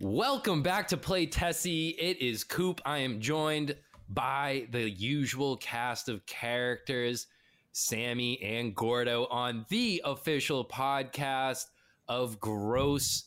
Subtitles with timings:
[0.00, 1.88] Welcome back to Play Tessie.
[1.88, 2.80] It is Coop.
[2.86, 3.74] I am joined
[4.08, 7.26] by the usual cast of characters,
[7.72, 11.64] Sammy and Gordo, on the official podcast
[12.06, 13.24] of gross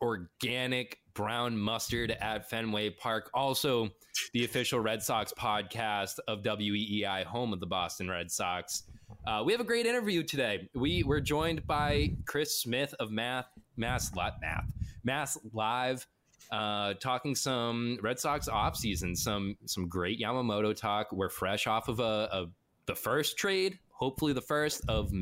[0.00, 3.30] organic brown mustard at Fenway Park.
[3.34, 3.90] Also,
[4.32, 8.84] the official Red Sox podcast of WEEI, home of the Boston Red Sox.
[9.26, 10.70] Uh, we have a great interview today.
[10.74, 14.72] We were joined by Chris Smith of Math Mass Math
[15.04, 16.06] Mass Live,
[16.50, 21.12] uh, talking some Red Sox off season, some some great Yamamoto talk.
[21.12, 22.46] We're fresh off of a, a
[22.86, 25.12] the first trade, hopefully the first of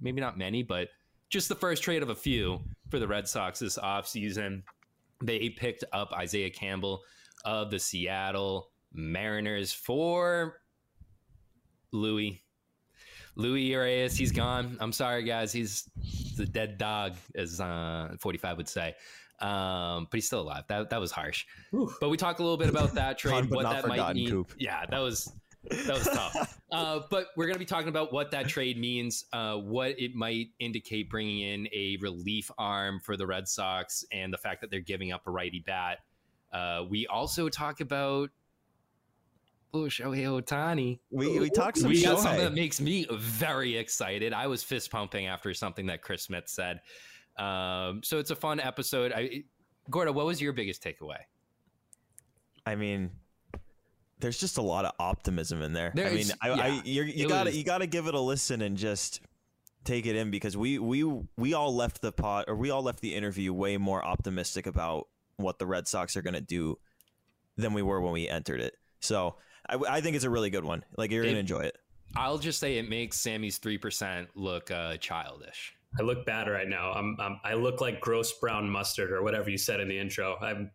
[0.00, 0.88] maybe not many, but
[1.30, 4.62] just the first trade of a few for the Red Sox this offseason.
[5.22, 7.02] They picked up Isaiah Campbell
[7.44, 10.60] of the Seattle Mariners for
[11.92, 12.36] Luis.
[13.38, 14.76] Luis Urias, he's gone.
[14.80, 15.52] I'm sorry, guys.
[15.52, 15.88] He's
[16.36, 18.96] the dead dog, as uh, 45 would say.
[19.40, 20.64] Um, but he's still alive.
[20.68, 21.46] That that was harsh.
[21.72, 21.96] Oof.
[22.00, 24.28] But we talk a little bit about that trade, what that might mean.
[24.28, 24.52] Coop.
[24.58, 25.32] Yeah, that was
[25.70, 26.58] that was tough.
[26.72, 30.16] uh, but we're going to be talking about what that trade means, uh, what it
[30.16, 34.70] might indicate bringing in a relief arm for the Red Sox, and the fact that
[34.72, 35.98] they're giving up a righty bat.
[36.52, 38.30] Uh, we also talk about
[39.74, 40.98] oh Shohei Ohtani.
[41.10, 41.90] We we talked some.
[41.90, 44.32] We got something that makes me very excited.
[44.32, 46.80] I was fist pumping after something that Chris Smith said.
[47.38, 49.12] Um, so it's a fun episode.
[49.14, 49.44] I,
[49.90, 51.18] Gordo, what was your biggest takeaway?
[52.66, 53.10] I mean,
[54.20, 55.92] there's just a lot of optimism in there.
[55.96, 59.20] I mean, I, yeah, I, you gotta you gotta give it a listen and just
[59.84, 61.04] take it in because we we
[61.36, 65.08] we all left the pot or we all left the interview way more optimistic about
[65.36, 66.78] what the Red Sox are gonna do
[67.56, 68.74] than we were when we entered it.
[69.00, 69.36] So
[69.68, 70.84] I, I think it's a really good one.
[70.96, 71.76] Like you're it, gonna enjoy it.
[72.16, 75.74] I'll just say it makes Sammy's three percent look uh, childish.
[75.98, 76.92] I look bad right now.
[76.92, 80.36] I'm, I'm, i look like gross brown mustard or whatever you said in the intro.
[80.40, 80.70] I'm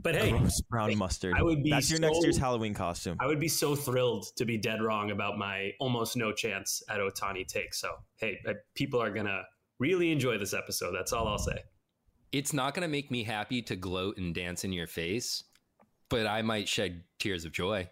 [0.00, 1.34] but hey, gross brown mustard.
[1.36, 3.16] I would be That's your so, next year's Halloween costume.
[3.20, 7.00] I would be so thrilled to be dead wrong about my almost no chance at
[7.00, 7.74] Ohtani take.
[7.74, 8.38] So, hey,
[8.74, 9.42] people are going to
[9.80, 10.92] really enjoy this episode.
[10.92, 11.58] That's all I'll say.
[12.30, 15.42] It's not going to make me happy to gloat and dance in your face,
[16.08, 17.88] but I might shed tears of joy.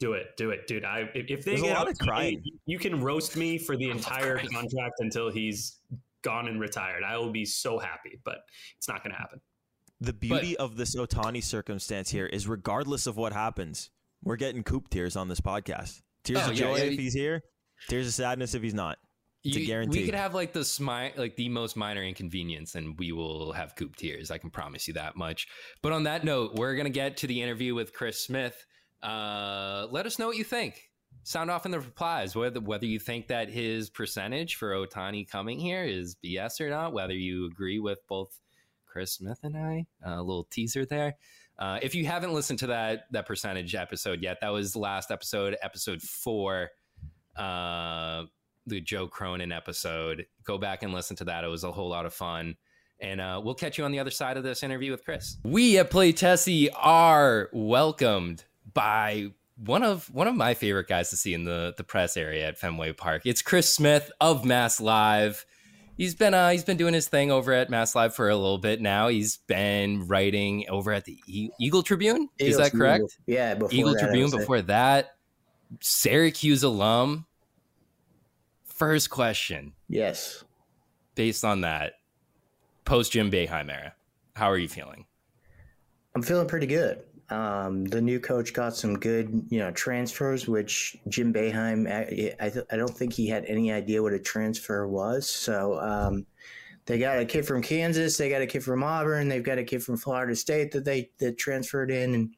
[0.00, 0.84] Do it, do it, dude.
[0.84, 4.94] I if they There's get out crying, you can roast me for the entire contract
[4.98, 5.76] until he's
[6.22, 7.04] gone and retired.
[7.04, 8.38] I will be so happy, but
[8.76, 9.40] it's not going to happen
[10.04, 13.90] the beauty but, of this Ohtani circumstance here is regardless of what happens,
[14.22, 16.02] we're getting coop tears on this podcast.
[16.22, 17.42] Tears oh, of joy yeah, if he's here,
[17.88, 18.98] tears of sadness if he's not.
[19.44, 20.00] It's you, a guarantee.
[20.00, 23.76] We could have like the smi- like the most minor inconvenience, and we will have
[23.76, 24.30] coop tears.
[24.30, 25.46] I can promise you that much.
[25.82, 28.64] But on that note, we're gonna get to the interview with Chris Smith.
[29.04, 30.90] Uh, let us know what you think.
[31.22, 35.58] Sound off in the replies whether whether you think that his percentage for Ohtani coming
[35.58, 36.92] here is BS or not.
[36.92, 38.38] Whether you agree with both
[38.86, 39.86] Chris Smith and I.
[40.04, 41.16] A Uh, little teaser there.
[41.58, 45.10] Uh, if you haven't listened to that that percentage episode yet, that was the last
[45.10, 46.70] episode, episode four,
[47.36, 48.24] uh,
[48.66, 50.26] the Joe Cronin episode.
[50.44, 51.44] Go back and listen to that.
[51.44, 52.56] It was a whole lot of fun.
[53.00, 55.36] And uh, we'll catch you on the other side of this interview with Chris.
[55.44, 58.44] We at Play Tessie are welcomed
[58.74, 62.48] by one of one of my favorite guys to see in the the press area
[62.48, 63.22] at Fenway Park.
[63.24, 65.46] It's Chris Smith of Mass Live
[65.96, 68.58] he's been uh, he's been doing his thing over at Mass Live for a little
[68.58, 69.08] bit now.
[69.08, 72.28] He's been writing over at the e- Eagle Tribune.
[72.38, 73.18] Eagles, Is that correct?
[73.26, 74.30] yeah, Eagle that, Tribune.
[74.30, 75.14] Before that,
[75.80, 77.26] Syracuse alum.
[78.64, 79.72] First question.
[79.88, 80.44] Yes.
[81.14, 81.94] Based on that,
[82.84, 83.94] post Jim Boeheim era,
[84.34, 85.06] how are you feeling?
[86.16, 87.04] I'm feeling pretty good.
[87.30, 92.52] Um, the new coach got some good, you know, transfers, which Jim Boeheim, I, I,
[92.70, 95.28] I, don't think he had any idea what a transfer was.
[95.28, 96.26] So um,
[96.84, 99.64] they got a kid from Kansas, they got a kid from Auburn, they've got a
[99.64, 102.30] kid from Florida State that they that transferred in, and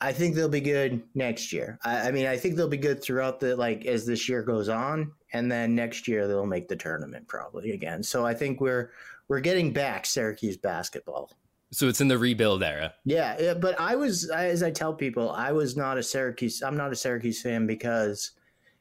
[0.00, 1.78] I think they'll be good next year.
[1.84, 4.68] I, I mean, I think they'll be good throughout the like as this year goes
[4.68, 8.02] on, and then next year they'll make the tournament probably again.
[8.02, 8.90] So I think we're
[9.28, 11.30] we're getting back Syracuse basketball.
[11.70, 12.94] So it's in the rebuild era.
[13.04, 16.62] Yeah, but I was as I tell people, I was not a Syracuse.
[16.62, 18.32] I'm not a Syracuse fan because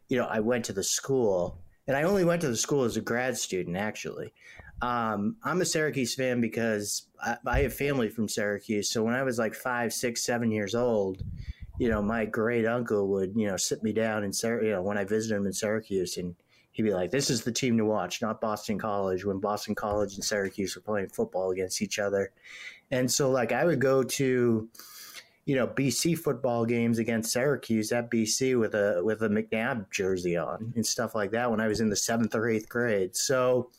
[0.08, 2.96] you know I went to the school, and I only went to the school as
[2.96, 4.34] a grad student actually.
[4.82, 8.92] Um, I'm a Syracuse fan because I, I, have family from Syracuse.
[8.92, 11.24] So when I was like five, six, seven years old,
[11.80, 14.98] you know, my great uncle would, you know, sit me down Syr- you know, when
[14.98, 16.36] I visited him in Syracuse and
[16.74, 20.14] he'd be like, this is the team to watch, not Boston College when Boston College
[20.14, 22.32] and Syracuse were playing football against each other.
[22.92, 24.70] And so like I would go to,
[25.46, 30.38] you know, BC football games against Syracuse at BC with a, with a McNabb jersey
[30.38, 33.16] on and stuff like that when I was in the seventh or eighth grade.
[33.16, 33.70] So,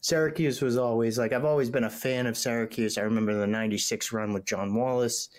[0.00, 2.98] Syracuse was always like I've always been a fan of Syracuse.
[2.98, 5.30] I remember the '96 run with John Wallace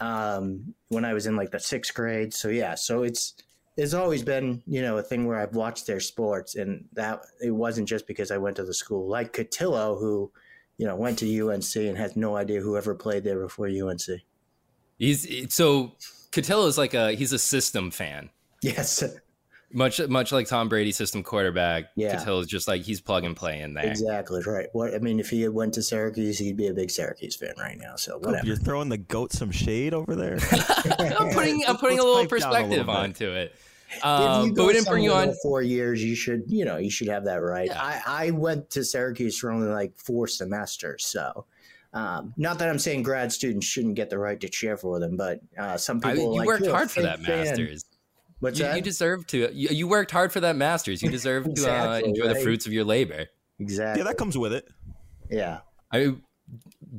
[0.00, 2.32] um, when I was in like the sixth grade.
[2.32, 3.34] So yeah, so it's
[3.76, 7.50] it's always been you know a thing where I've watched their sports, and that it
[7.50, 10.32] wasn't just because I went to the school like Cotillo, who
[10.80, 14.22] you know went to UNC and has no idea who ever played there before UNC.
[14.96, 15.92] He's so
[16.32, 18.30] Cotillo is like a he's a system fan.
[18.62, 19.04] Yes.
[19.74, 22.16] Much much like Tom Brady system quarterback, yeah.
[22.16, 23.84] Cotillo is just like he's plug and play in there.
[23.84, 24.68] Exactly right.
[24.72, 27.52] What I mean, if he had went to Syracuse, he'd be a big Syracuse fan
[27.58, 27.96] right now.
[27.96, 28.46] So whatever.
[28.46, 30.38] You're throwing the goat some shade over there.
[30.98, 33.54] I'm putting I'm putting a little perspective a little onto it.
[34.02, 36.02] Um, but we didn't bring you on four years.
[36.02, 37.66] You should, you know, you should have that right.
[37.66, 37.82] Yeah.
[37.82, 41.46] I, I went to Syracuse for only like four semesters, so
[41.92, 45.16] um, not that I'm saying grad students shouldn't get the right to cheer for them,
[45.16, 47.44] but uh, some people I, you like, worked hard for that fan.
[47.44, 47.84] masters.
[48.38, 48.76] What's you, that?
[48.76, 49.52] You deserve to.
[49.52, 51.02] You, you, worked hard for that masters.
[51.02, 52.34] You deserve exactly, to uh, enjoy right?
[52.34, 53.26] the fruits of your labor.
[53.58, 54.00] Exactly.
[54.00, 54.68] Yeah, that comes with it.
[55.30, 55.60] Yeah.
[55.92, 56.14] I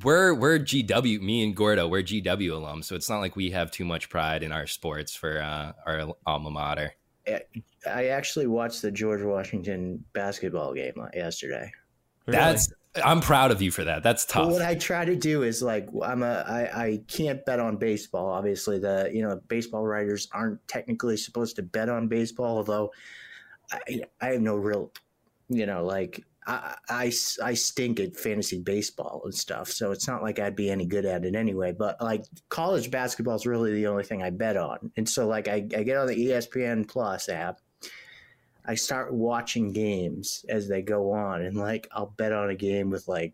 [0.04, 1.22] we're we're GW.
[1.22, 4.44] Me and Gordo, we're GW alums, so it's not like we have too much pride
[4.44, 6.94] in our sports for uh, our alma mater.
[7.86, 11.72] I actually watched the George Washington basketball game yesterday.
[12.26, 12.72] That's
[13.04, 14.04] I'm proud of you for that.
[14.04, 14.52] That's tough.
[14.52, 18.28] what I try to do is like I'm a I, I can't bet on baseball.
[18.30, 22.58] Obviously, the you know baseball writers aren't technically supposed to bet on baseball.
[22.58, 22.92] Although
[23.72, 24.92] I, I have no real
[25.50, 27.12] you know like I, I,
[27.44, 31.06] I stink at fantasy baseball and stuff, so it's not like I'd be any good
[31.06, 31.72] at it anyway.
[31.72, 35.48] But like college basketball is really the only thing I bet on, and so like
[35.48, 37.60] I, I get on the ESPN Plus app
[38.66, 42.90] I start watching games as they go on, and like I'll bet on a game
[42.90, 43.34] with like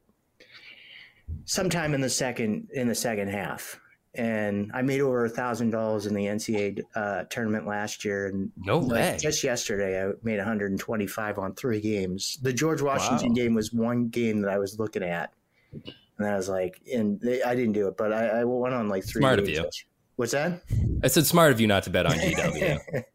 [1.45, 3.79] sometime in the second in the second half.
[4.17, 8.51] And I made over a thousand dollars in the NCAA uh, tournament last year, and
[8.57, 9.17] no way.
[9.19, 12.39] Just yesterday, I made 125 on three games.
[12.41, 13.35] The George Washington wow.
[13.35, 15.31] game was one game that I was looking at,
[15.71, 18.89] and I was like, and they, I didn't do it, but I, I went on
[18.89, 19.21] like three.
[19.21, 19.69] Smart of you.
[20.15, 20.63] What's that?
[21.03, 23.03] I said smart of you not to bet on GW.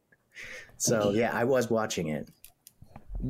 [0.82, 2.28] So yeah, I was watching it.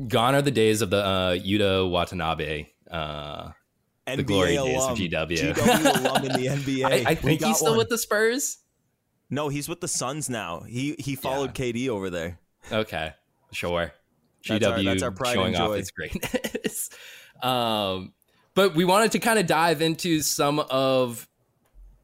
[0.07, 3.51] Gone are the days of the uh, Yuta Watanabe, uh,
[4.05, 4.95] the glory alum.
[4.95, 5.53] days of GW.
[5.53, 6.47] GW alum in the
[6.81, 6.85] NBA.
[6.85, 7.77] I, I think he's still one.
[7.79, 8.57] with the Spurs.
[9.29, 10.61] No, he's with the Suns now.
[10.61, 11.65] He he followed yeah.
[11.65, 12.39] KD over there.
[12.71, 13.13] Okay,
[13.51, 13.93] sure.
[14.47, 16.89] That's GW our, that's our pride showing off its greatness.
[17.43, 18.13] um,
[18.55, 21.27] but we wanted to kind of dive into some of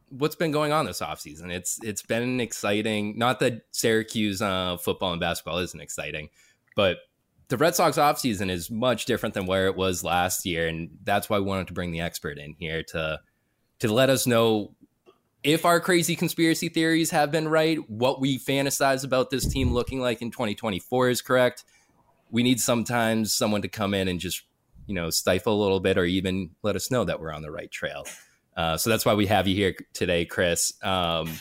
[0.10, 1.52] what's been going on this offseason.
[1.52, 3.18] It's it's been exciting.
[3.18, 6.30] Not that Syracuse uh, football and basketball isn't exciting,
[6.76, 6.97] but
[7.50, 11.30] the Red Sox offseason is much different than where it was last year, and that's
[11.30, 13.20] why we wanted to bring the expert in here to
[13.80, 14.76] to let us know
[15.44, 20.02] if our crazy conspiracy theories have been right, what we fantasize about this team looking
[20.02, 21.64] like in 2024 is correct.
[22.30, 24.44] We need sometimes someone to come in and just,
[24.86, 27.52] you know, stifle a little bit or even let us know that we're on the
[27.52, 28.06] right trail.
[28.56, 30.74] Uh, so that's why we have you here today, Chris.
[30.84, 31.32] Um,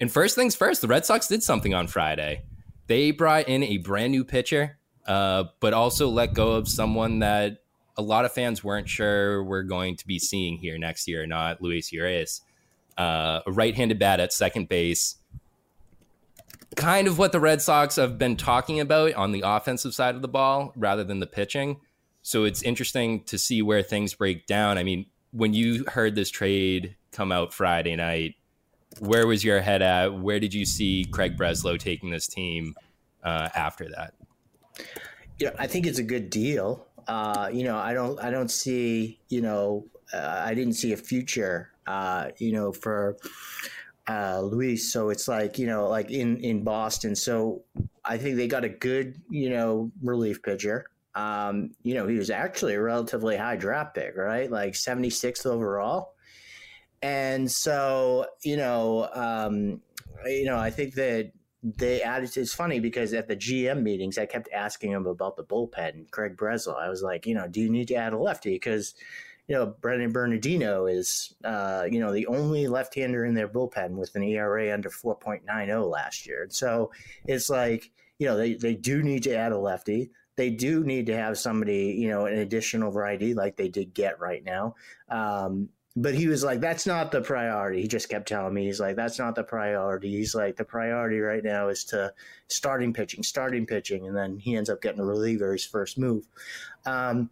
[0.00, 2.42] and first things first, the Red Sox did something on Friday.
[2.88, 7.58] They brought in a brand new pitcher, uh, but also let go of someone that
[7.96, 11.62] a lot of fans weren't sure we're going to be seeing here next year, not
[11.62, 12.42] Luis Urias.
[12.98, 15.16] Uh, a right-handed bat at second base.
[16.76, 20.22] Kind of what the Red Sox have been talking about on the offensive side of
[20.22, 21.80] the ball rather than the pitching.
[22.22, 24.78] So it's interesting to see where things break down.
[24.78, 28.34] I mean, when you heard this trade come out Friday night,
[28.98, 30.18] where was your head at?
[30.18, 32.74] Where did you see Craig Breslow taking this team
[33.22, 34.14] uh, after that?
[35.38, 36.86] Yeah, I think it's a good deal.
[37.06, 40.96] Uh, you know, I don't, I don't see, you know, uh, I didn't see a
[40.96, 43.16] future, uh, you know, for
[44.08, 44.92] uh, Luis.
[44.92, 47.14] So it's like, you know, like in in Boston.
[47.16, 47.64] So
[48.04, 50.86] I think they got a good, you know, relief pitcher.
[51.14, 54.50] um, you know, he was actually a relatively high draft pick, right?
[54.50, 56.14] Like 76th overall.
[57.02, 59.80] And so, you know, um,
[60.26, 61.32] you know, I think that
[61.62, 62.36] they added.
[62.36, 66.10] It's funny because at the GM meetings, I kept asking him about the bullpen.
[66.10, 68.52] Craig Breslow, I was like, you know, do you need to add a lefty?
[68.52, 68.94] Because
[69.48, 74.14] you know, Brennan Bernardino is, uh, you know, the only left-hander in their bullpen with
[74.16, 76.46] an ERA under 4.90 last year.
[76.50, 76.90] so
[77.26, 80.10] it's like, you know, they, they do need to add a lefty.
[80.36, 84.18] They do need to have somebody, you know, an additional variety like they did get
[84.18, 84.74] right now.
[85.08, 87.80] Um, but he was like, that's not the priority.
[87.80, 90.10] He just kept telling me, he's like, that's not the priority.
[90.10, 92.12] He's like, the priority right now is to
[92.48, 94.06] starting pitching, starting pitching.
[94.06, 96.28] And then he ends up getting a reliever his first move.
[96.84, 97.30] Um,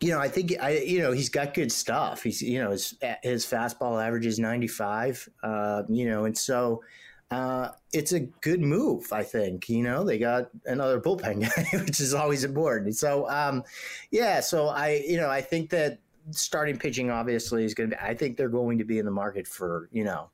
[0.00, 2.22] you know, I think I, you know, he's got good stuff.
[2.22, 5.26] He's, you know, his his fastball average is ninety five.
[5.42, 6.82] Uh, you know, and so
[7.30, 9.10] uh, it's a good move.
[9.10, 9.70] I think.
[9.70, 11.40] You know, they got another bullpen
[11.72, 12.94] guy, which is always important.
[12.94, 13.64] So, um,
[14.10, 14.40] yeah.
[14.40, 15.98] So I, you know, I think that
[16.30, 17.96] starting pitching obviously is going to.
[17.96, 20.30] be I think they're going to be in the market for you know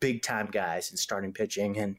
[0.00, 1.96] big time guys in starting pitching, and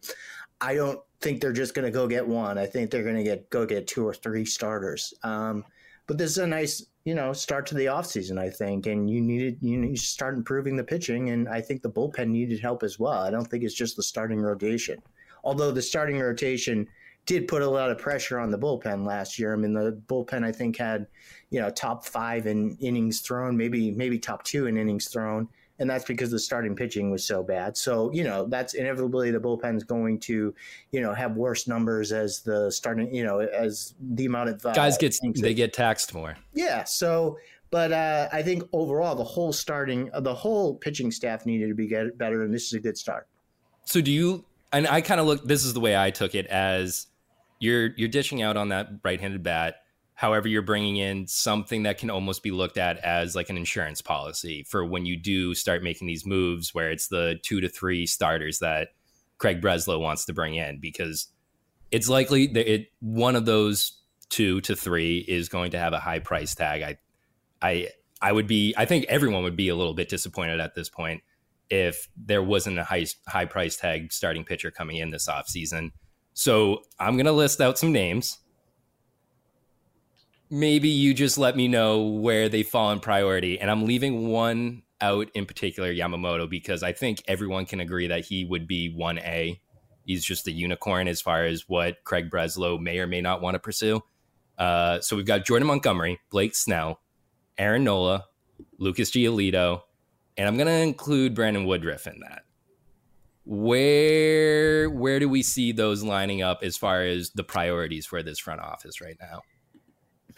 [0.62, 2.58] I don't think they're just going to go get one.
[2.58, 5.14] I think they're going to get go get two or three starters.
[5.24, 5.64] Um,
[6.08, 8.88] but this is a nice you know, start to the offseason, I think.
[8.88, 11.30] And you needed, you need to start improving the pitching.
[11.30, 13.24] And I think the bullpen needed help as well.
[13.24, 15.02] I don't think it's just the starting rotation.
[15.44, 16.88] Although the starting rotation
[17.28, 19.54] did put a lot of pressure on the bullpen last year.
[19.54, 21.06] I mean, the bullpen, I think, had,
[21.50, 25.48] you know, top five in innings thrown, maybe, maybe top two in innings thrown
[25.80, 27.76] and that's because the starting pitching was so bad.
[27.76, 30.54] So you know that's inevitably the bullpen's going to
[30.92, 34.74] you know have worse numbers as the starting you know as the amount of uh,
[34.74, 36.38] guys get they get taxed more.
[36.54, 36.84] Yeah.
[36.84, 37.38] So.
[37.72, 41.74] But uh, I think overall, the whole starting, uh, the whole pitching staff needed to
[41.74, 43.28] be get better, and this is a good start.
[43.84, 44.46] So, do you?
[44.72, 45.44] And I kind of look.
[45.44, 47.08] This is the way I took it as
[47.60, 49.82] you're you're dishing out on that right-handed bat
[50.16, 54.02] However, you're bringing in something that can almost be looked at as like an insurance
[54.02, 58.06] policy for when you do start making these moves where it's the two to three
[58.06, 58.90] starters that
[59.38, 61.28] Craig Breslow wants to bring in because
[61.92, 66.00] it's likely that it one of those two to three is going to have a
[66.00, 66.82] high price tag.
[66.82, 66.98] I
[67.62, 67.90] I
[68.22, 71.24] I would be I think everyone would be a little bit disappointed at this point
[71.70, 75.92] if there wasn't a high high price tag starting pitcher coming in this offseason.
[76.34, 78.40] So I'm gonna list out some names
[80.50, 83.60] maybe you just let me know where they fall in priority.
[83.60, 88.26] And I'm leaving one out in particular, Yamamoto, because I think everyone can agree that
[88.26, 89.60] he would be 1A.
[90.06, 93.56] He's just a unicorn as far as what Craig Breslow may or may not want
[93.56, 94.02] to pursue.
[94.58, 97.02] Uh, so we've got Jordan Montgomery, Blake Snell,
[97.58, 98.26] Aaron Nola,
[98.78, 99.82] Lucas Giolito,
[100.38, 102.44] and I'm going to include Brandon Woodruff in that.
[103.48, 108.40] Where where do we see those lining up as far as the priorities for this
[108.40, 109.42] front office right now?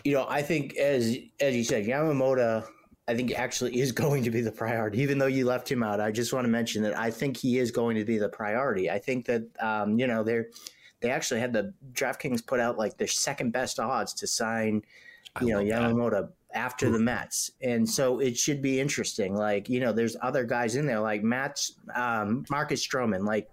[0.04, 2.68] You know, I think as as you said, Yamamoto,
[3.08, 5.02] I think actually is going to be the priority.
[5.02, 7.58] Even though you left him out, I just want to mention that I think he
[7.58, 8.90] is going to be the priority.
[8.90, 10.48] I think that um, you know they're
[11.02, 14.82] they actually had the DraftKings put out like their second best odds to sign,
[15.42, 16.30] you know, Yamamoto that.
[16.54, 19.36] after the Mets, and so it should be interesting.
[19.36, 21.62] Like you know, there's other guys in there like Matt,
[21.96, 23.50] um, Marcus Stroman, like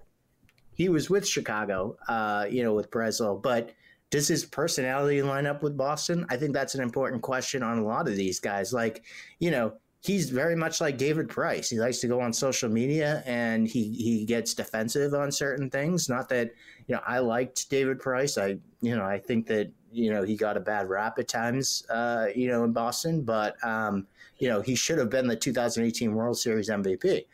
[0.74, 3.70] he was with Chicago, uh, you know, with Breslow, but
[4.14, 6.25] does his personality line up with Boston?
[6.30, 8.73] I think that's an important question on a lot of these guys.
[8.73, 9.02] Like,
[9.40, 11.68] you know, he's very much like David Price.
[11.68, 16.09] He likes to go on social media and he he gets defensive on certain things.
[16.09, 16.52] Not that
[16.87, 18.38] you know I liked David Price.
[18.38, 21.85] I you know I think that you know he got a bad rap at times.
[21.90, 24.06] Uh, you know in Boston, but um,
[24.38, 27.26] you know he should have been the 2018 World Series MVP.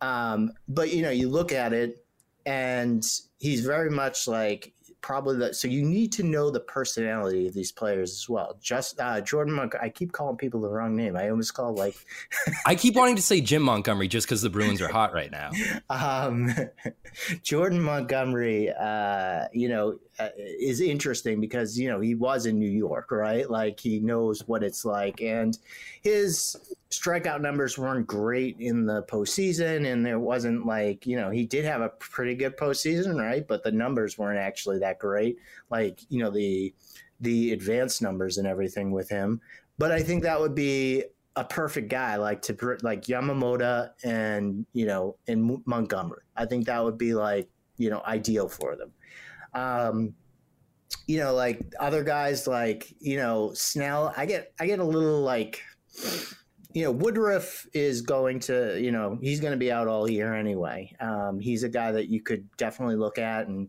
[0.00, 2.04] Um, but you know you look at it
[2.46, 3.04] and
[3.38, 7.72] he's very much like probably the so you need to know the personality of these
[7.72, 8.58] players as well.
[8.60, 11.16] Just uh, Jordan Monk, I keep calling people the wrong name.
[11.16, 11.94] I almost call like
[12.66, 15.50] I keep wanting to say Jim Montgomery just because the Bruins are hot right now.
[15.90, 16.54] Um,
[17.42, 22.68] Jordan Montgomery, uh, you know, Uh, is interesting because you know he was in New
[22.68, 23.48] York, right?
[23.48, 25.56] Like he knows what it's like, and
[26.02, 26.56] his
[26.90, 31.64] strikeout numbers weren't great in the postseason, and there wasn't like you know he did
[31.64, 33.46] have a pretty good postseason, right?
[33.46, 35.38] But the numbers weren't actually that great,
[35.70, 36.74] like you know the
[37.20, 39.40] the advanced numbers and everything with him.
[39.78, 41.04] But I think that would be
[41.36, 46.22] a perfect guy, like to like Yamamoto and you know and Montgomery.
[46.36, 48.90] I think that would be like you know ideal for them.
[49.54, 50.14] Um,
[51.06, 54.12] you know, like other guys, like you know Snell.
[54.16, 55.62] I get I get a little like,
[56.72, 60.34] you know, Woodruff is going to you know he's going to be out all year
[60.34, 60.94] anyway.
[61.00, 63.68] Um, he's a guy that you could definitely look at, and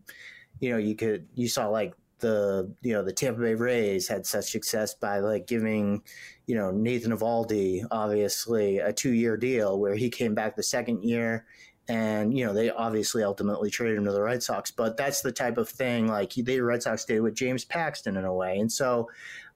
[0.60, 4.24] you know you could you saw like the you know the Tampa Bay Rays had
[4.24, 6.02] such success by like giving
[6.46, 11.02] you know Nathan Eovaldi obviously a two year deal where he came back the second
[11.02, 11.46] year
[11.90, 15.32] and you know they obviously ultimately traded him to the Red Sox but that's the
[15.32, 18.70] type of thing like the Red Sox did with James Paxton in a way and
[18.70, 19.08] so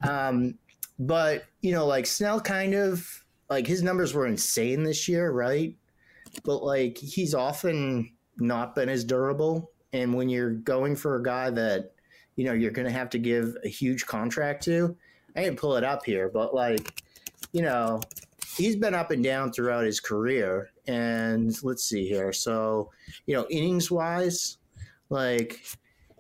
[0.07, 0.55] um
[0.99, 5.77] but you know like Snell kind of like his numbers were insane this year right
[6.45, 11.51] but like he's often not been as durable and when you're going for a guy
[11.51, 11.93] that,
[12.35, 14.97] you know, you're going to have to give a huge contract to,
[15.37, 17.01] I didn't pull it up here, but like,
[17.53, 18.01] you know,
[18.57, 20.71] he's been up and down throughout his career.
[20.87, 22.33] And let's see here.
[22.33, 22.91] So,
[23.27, 24.59] you know, innings wise,
[25.09, 25.61] like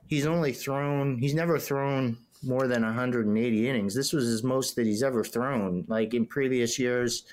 [0.08, 3.94] he's only thrown, he's never thrown more than 180 innings.
[3.94, 5.84] This was his most that he's ever thrown.
[5.88, 7.24] Like in previous years,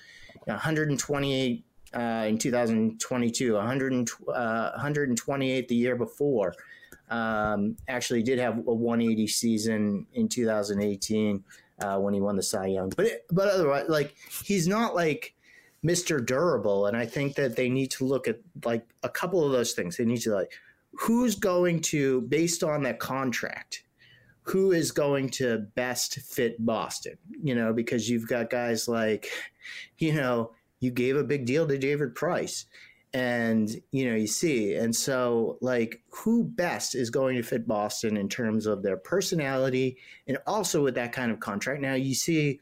[0.45, 6.53] 128 uh, in 2022, 100, uh, 128 the year before.
[7.09, 11.43] Um, actually, did have a 180 season in 2018
[11.81, 12.89] uh, when he won the Cy Young.
[12.95, 15.35] But it, but otherwise, like he's not like
[15.85, 16.23] Mr.
[16.23, 19.73] Durable, and I think that they need to look at like a couple of those
[19.73, 19.97] things.
[19.97, 20.51] They need to like
[20.93, 23.83] who's going to based on that contract
[24.43, 29.29] who is going to best fit Boston, you know, because you've got guys like,
[29.97, 32.65] you know, you gave a big deal to David Price.
[33.13, 38.17] And, you know, you see, and so like who best is going to fit Boston
[38.17, 39.97] in terms of their personality
[40.27, 41.81] and also with that kind of contract.
[41.81, 42.61] Now, you see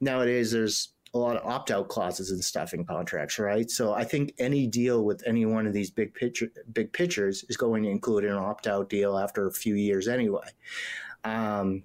[0.00, 3.68] nowadays there's a lot of opt out clauses and stuff in contracts, right?
[3.68, 7.56] So I think any deal with any one of these big pitcher, big pitchers is
[7.56, 10.46] going to include an opt out deal after a few years anyway.
[11.24, 11.82] Um,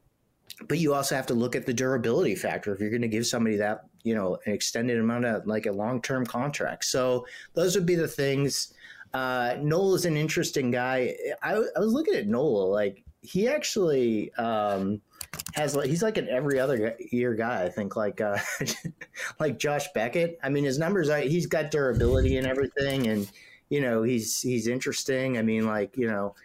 [0.67, 3.27] but you also have to look at the durability factor if you're going to give
[3.27, 7.86] somebody that you know an extended amount of like a long-term contract so those would
[7.86, 8.74] be the things
[9.13, 11.13] uh nola is an interesting guy
[11.44, 15.01] I, I was looking at Noel like he actually um
[15.56, 18.38] has like he's like an every other year guy i think like uh
[19.40, 23.30] like josh beckett i mean his numbers he's got durability and everything and
[23.70, 26.36] you know he's he's interesting i mean like you know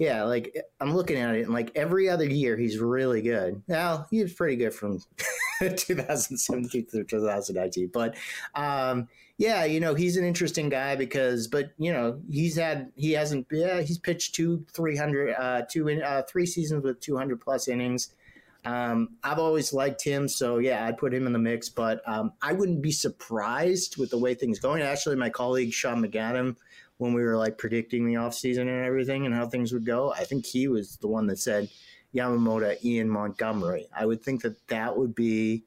[0.00, 3.62] yeah, like I'm looking at it, and like every other year, he's really good.
[3.68, 5.02] Now he was pretty good from
[5.60, 8.16] 2017 through 2019, but
[8.54, 13.12] um, yeah, you know he's an interesting guy because, but you know he's had he
[13.12, 17.68] hasn't yeah he's pitched two 300 uh, two in, uh, three seasons with 200 plus
[17.68, 18.14] innings.
[18.64, 21.68] Um, I've always liked him, so yeah, I'd put him in the mix.
[21.68, 24.82] But um, I wouldn't be surprised with the way things going.
[24.82, 26.56] Actually, my colleague Sean McAdam
[27.00, 30.12] when we were like predicting the offseason and everything and how things would go.
[30.12, 31.70] I think he was the one that said
[32.14, 33.88] Yamamoto, Ian Montgomery.
[33.96, 35.64] I would think that that would be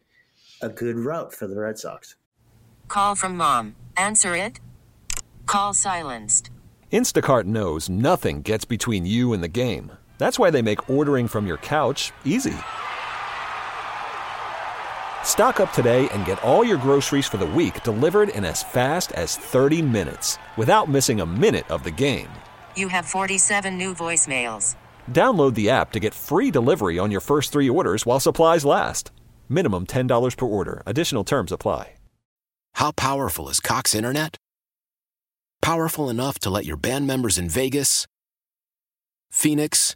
[0.62, 2.16] a good route for the Red Sox.
[2.88, 3.76] Call from mom.
[3.98, 4.60] Answer it.
[5.48, 6.52] Call silenced.
[6.92, 9.94] Instacart knows nothing gets between you and the game.
[10.20, 12.54] That's why they make ordering from your couch easy.
[15.24, 19.12] Stock up today and get all your groceries for the week delivered in as fast
[19.14, 22.30] as 30 minutes without missing a minute of the game.
[22.76, 24.76] You have 47 new voicemails.
[25.12, 29.12] Download the app to get free delivery on your first three orders while supplies last.
[29.50, 30.84] Minimum $10 per order.
[30.86, 31.94] Additional terms apply.
[32.76, 34.36] How powerful is Cox Internet?
[35.62, 38.06] Powerful enough to let your band members in Vegas,
[39.32, 39.96] Phoenix,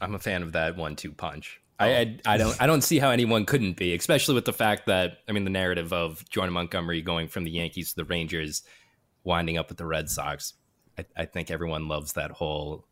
[0.00, 1.60] I'm a fan of that one-two punch.
[1.78, 4.86] I, I, I don't I don't see how anyone couldn't be, especially with the fact
[4.86, 8.62] that I mean the narrative of Jordan Montgomery going from the Yankees to the Rangers,
[9.24, 10.54] winding up with the Red Sox.
[10.96, 12.86] I, I think everyone loves that whole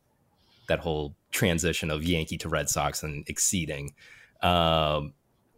[0.67, 3.93] that whole transition of Yankee to Red Sox and exceeding.
[4.41, 5.13] Um,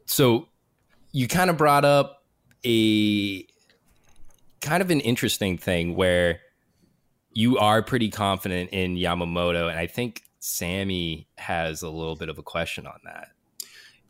[0.06, 0.48] so
[1.12, 2.24] you kind of brought up
[2.64, 3.46] a
[4.62, 6.42] kind of an interesting thing where
[7.34, 12.38] you are pretty confident in Yamamoto, and I think Sammy has a little bit of
[12.38, 13.30] a question on that.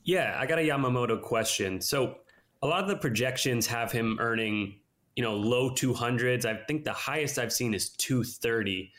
[0.04, 1.80] Yeah, I got a Yamamoto question.
[1.80, 2.17] So
[2.62, 4.76] a lot of the projections have him earning,
[5.15, 6.43] you know, low 200s.
[6.43, 8.91] I think the highest I've seen is 230.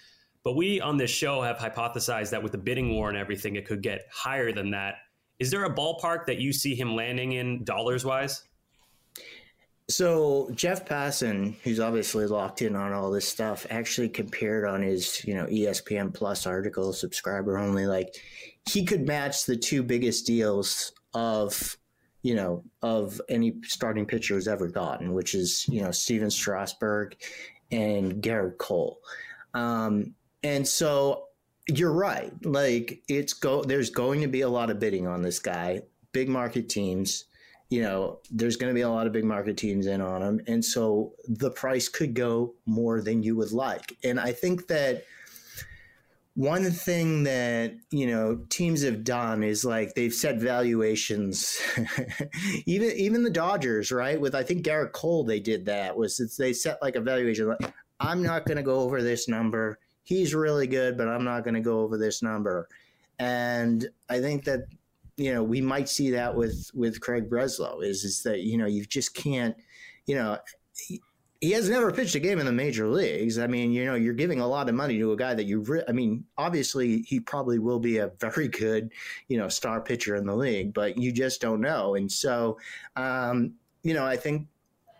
[0.44, 3.66] But we on this show have hypothesized that with the bidding war and everything, it
[3.66, 4.94] could get higher than that.
[5.38, 8.44] Is there a ballpark that you see him landing in dollars wise?
[9.88, 15.24] So Jeff Passan, who's obviously locked in on all this stuff, actually compared on his,
[15.24, 18.16] you know, ESPN Plus article, subscriber only, like
[18.68, 21.76] he could match the two biggest deals of,
[22.22, 27.16] you know, of any starting pitcher who's ever gotten, which is, you know, Stephen Strasburg
[27.70, 28.98] and Gerrit Cole.
[29.54, 31.26] Um, and so
[31.68, 32.32] you're right.
[32.44, 35.82] Like it's go there's going to be a lot of bidding on this guy.
[36.12, 37.24] Big market teams,
[37.70, 40.40] you know, there's going to be a lot of big market teams in on them.
[40.46, 43.96] And so the price could go more than you would like.
[44.04, 45.04] And I think that
[46.34, 51.58] one thing that you know teams have done is like they've set valuations
[52.66, 56.52] even even the dodgers right with i think gerrit cole they did that was they
[56.52, 60.68] set like a valuation like i'm not going to go over this number he's really
[60.68, 62.68] good, but I'm not going to go over this number.
[63.18, 64.66] And I think that
[65.16, 68.66] you know we might see that with with Craig Breslow is is that you know
[68.66, 69.56] you just can't
[70.06, 70.38] you know
[70.76, 71.00] he,
[71.40, 73.38] he has never pitched a game in the major leagues.
[73.38, 75.60] I mean, you know, you're giving a lot of money to a guy that you.
[75.60, 78.92] Re- I mean, obviously, he probably will be a very good,
[79.28, 81.94] you know, star pitcher in the league, but you just don't know.
[81.94, 82.58] And so,
[82.96, 84.48] um, you know, I think,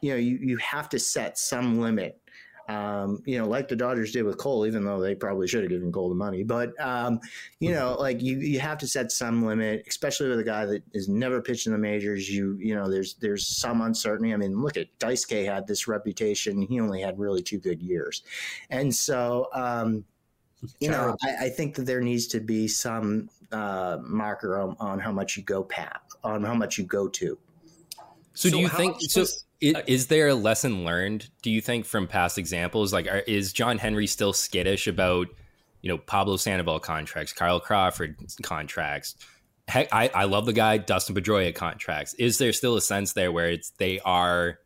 [0.03, 2.21] you know, you you have to set some limit
[2.69, 5.71] um, you know, like the Dodgers did with Cole, even though they probably should have
[5.71, 6.43] given Cole the money.
[6.43, 7.21] But um,
[7.61, 8.01] you know, mm-hmm.
[8.01, 11.41] like you you have to set some limit, especially with a guy that is never
[11.41, 12.29] pitched in the majors.
[12.29, 14.35] You you know, there's there's some uncertainty.
[14.35, 16.63] I mean, look at Daisuke had this reputation.
[16.63, 18.23] He only had really two good years,
[18.71, 19.49] and so.
[19.53, 20.05] Um,
[20.81, 24.99] you know, I, I, think that there needs to be some uh, marker on, on
[24.99, 27.39] how much you go pat, on how much you go to.
[28.33, 29.21] So, so do you think so?
[29.21, 29.29] It,
[29.63, 31.31] Uh, is there a lesson learned?
[31.43, 32.93] Do you think from past examples?
[32.93, 35.29] Like, are, is John Henry still skittish about
[35.83, 39.17] you know Pablo Sandoval contracts, Kyle Crawford contracts?
[39.69, 42.15] Heck, I, I love the guy Dustin Pedroia contracts.
[42.15, 44.59] Is there still a sense there where it's they are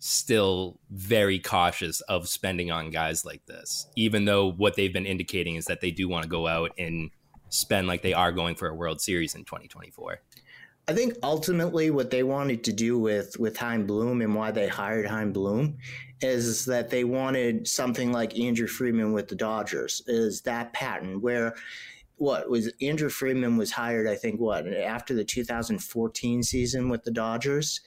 [0.00, 5.56] still very cautious of spending on guys like this, even though what they've been indicating
[5.56, 7.10] is that they do want to go out and
[7.50, 10.20] spend like they are going for a World Series in 2024.
[10.88, 14.66] I think ultimately what they wanted to do with with Chaim Bloom and why they
[14.66, 15.78] hired Chaim Bloom
[16.20, 21.54] is that they wanted something like Andrew Friedman with the Dodgers is that pattern where
[22.16, 27.10] what was Andrew Friedman was hired I think what after the 2014 season with the
[27.10, 27.80] Dodgers?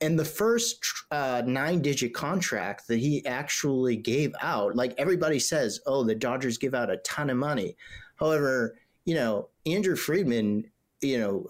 [0.00, 5.80] And the first uh, nine digit contract that he actually gave out like everybody says
[5.86, 7.76] oh the Dodgers give out a ton of money.
[8.16, 8.76] However
[9.06, 11.46] you know Andrew Friedman you know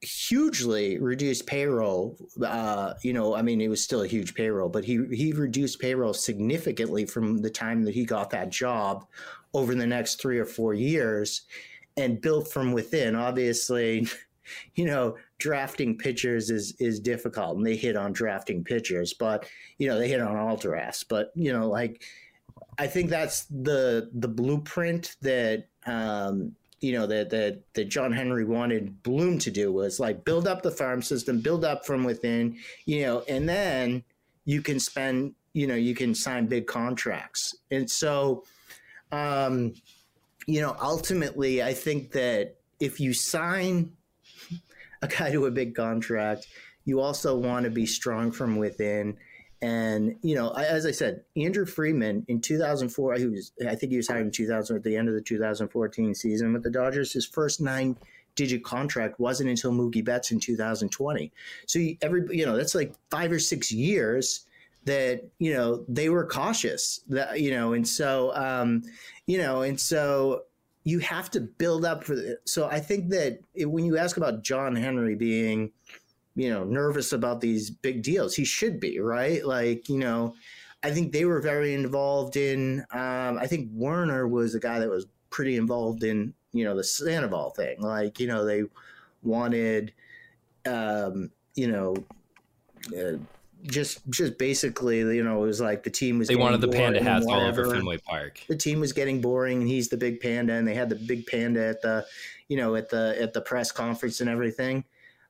[0.00, 2.16] hugely reduced payroll.
[2.44, 5.80] Uh, you know, I mean, it was still a huge payroll, but he he reduced
[5.80, 9.06] payroll significantly from the time that he got that job
[9.54, 11.42] over the next three or four years,
[11.96, 13.16] and built from within.
[13.16, 14.06] Obviously,
[14.74, 19.46] you know, drafting pitchers is is difficult, and they hit on drafting pitchers, but
[19.78, 21.04] you know, they hit on all drafts.
[21.04, 22.02] But you know, like.
[22.80, 28.44] I think that's the the blueprint that um, you know that that that John Henry
[28.44, 32.56] wanted Bloom to do was like build up the farm system, build up from within,
[32.86, 34.04] you know, and then
[34.44, 37.56] you can spend, you know, you can sign big contracts.
[37.70, 38.44] And so
[39.12, 39.74] um
[40.46, 43.92] you know, ultimately I think that if you sign
[45.02, 46.46] a guy to a big contract,
[46.84, 49.16] you also want to be strong from within
[49.60, 53.96] and you know, as I said, Andrew Friedman in 2004, he was I think he
[53.96, 57.12] was hired in 2000 at the end of the 2014 season with the Dodgers.
[57.12, 57.96] His first nine
[58.36, 61.32] digit contract wasn't until Mookie Betts in 2020.
[61.66, 64.46] So every you know that's like five or six years
[64.84, 68.82] that you know they were cautious that you know and so um,
[69.26, 70.44] you know and so
[70.84, 74.42] you have to build up for the, so I think that when you ask about
[74.42, 75.72] John Henry being
[76.38, 78.36] you know, nervous about these big deals.
[78.36, 79.44] He should be, right?
[79.44, 80.36] Like, you know,
[80.84, 82.84] I think they were very involved in.
[82.92, 86.84] Um, I think Werner was a guy that was pretty involved in, you know, the
[86.84, 87.80] Sandoval thing.
[87.80, 88.62] Like, you know, they
[89.24, 89.92] wanted,
[90.64, 91.96] um, you know,
[92.96, 93.18] uh,
[93.64, 96.28] just just basically, you know, it was like the team was.
[96.28, 98.44] They wanted the panda hats all over Fenway Park.
[98.48, 101.26] The team was getting boring, and he's the big panda, and they had the big
[101.26, 102.06] panda at the,
[102.46, 104.84] you know, at the at the press conference and everything.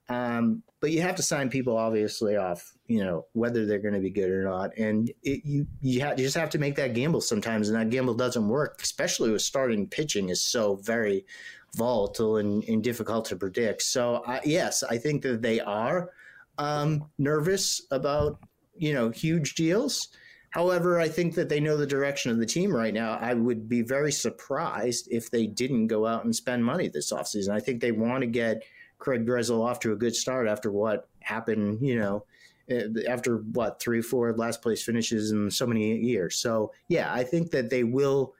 [0.09, 4.01] Um, but you have to sign people obviously off, you know, whether they're going to
[4.01, 4.77] be good or not.
[4.79, 7.90] And it, you you, ha- you just have to make that gamble sometimes, and that
[7.90, 11.27] gamble doesn't work, especially with starting pitching is so very
[11.77, 13.83] volatile and, and difficult to predict.
[13.83, 16.11] So I, yes, I think that they are
[16.59, 18.38] um, nervous about
[18.77, 20.09] you know huge deals.
[20.51, 23.18] However, I think that they know the direction of the team right now.
[23.21, 27.51] I would be very surprised if they didn't go out and spend money this offseason.
[27.51, 28.62] I think they want to get–
[28.98, 32.24] Craig Breslow off to a good start after what happened, you know,
[32.68, 36.37] eh, after what three, four last place finishes in so many years.
[36.37, 38.34] So yeah, I think that they will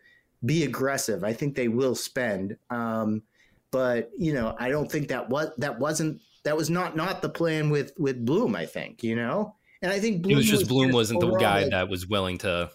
[0.45, 1.25] be aggressive.
[1.25, 2.57] I think they will spend.
[2.71, 3.23] Um,
[3.71, 7.29] but you know, I don't think that what that wasn't that was not not the
[7.29, 8.57] plan with with Bloom.
[8.57, 11.37] I think you know, and I think Bloom it was just was Bloom wasn't the
[11.37, 12.71] guy like, that was willing to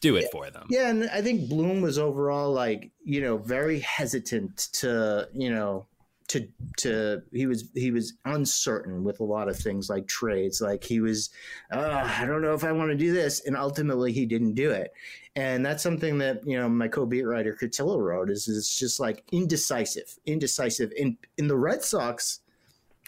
[0.00, 0.66] do it yeah, for them.
[0.70, 5.86] Yeah, and I think Bloom was overall like you know very hesitant to you know
[6.32, 10.82] to to he was he was uncertain with a lot of things like trades like
[10.82, 11.30] he was
[11.72, 14.70] uh, i don't know if i want to do this and ultimately he didn't do
[14.70, 14.92] it.
[15.34, 19.24] And that's something that you know my co-beat writer Cotillo wrote is it's just like
[19.32, 20.92] indecisive indecisive.
[20.94, 22.40] In in the red sox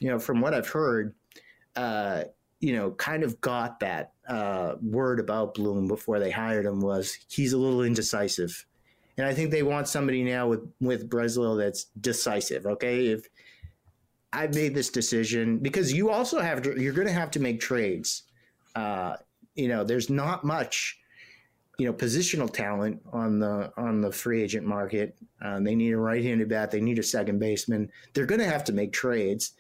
[0.00, 1.14] you know from what i've heard
[1.76, 2.24] uh
[2.60, 7.18] you know kind of got that uh word about bloom before they hired him was
[7.28, 8.66] he's a little indecisive
[9.16, 12.66] and I think they want somebody now with with Breslow that's decisive.
[12.66, 13.28] Okay, if
[14.34, 17.60] I've made this decision, because you also have to, you're going to have to make
[17.60, 18.24] trades.
[18.74, 19.16] Uh,
[19.54, 20.98] you know, there's not much,
[21.78, 25.16] you know, positional talent on the on the free agent market.
[25.40, 26.72] Um, they need a right-handed bat.
[26.72, 27.90] They need a second baseman.
[28.12, 29.52] They're going to have to make trades.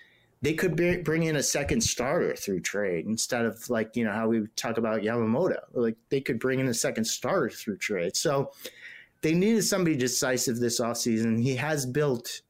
[0.42, 4.12] They could be, bring in a second starter through trade instead of like you know
[4.12, 5.60] how we talk about Yamamoto.
[5.72, 8.16] Like they could bring in a second starter through trade.
[8.16, 8.50] So
[9.24, 11.42] they needed somebody decisive this offseason.
[11.42, 12.42] He has built,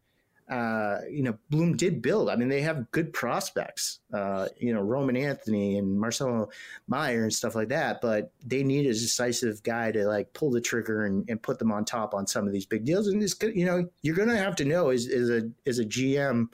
[0.51, 2.29] uh, you know, Bloom did build.
[2.29, 6.49] I mean, they have good prospects, uh, you know, Roman Anthony and Marcelo
[6.89, 10.61] Meyer and stuff like that, but they need a decisive guy to like pull the
[10.61, 13.07] trigger and, and put them on top on some of these big deals.
[13.07, 15.85] And good, you know, you're going to have to know as, as a, as a
[15.85, 16.49] GM,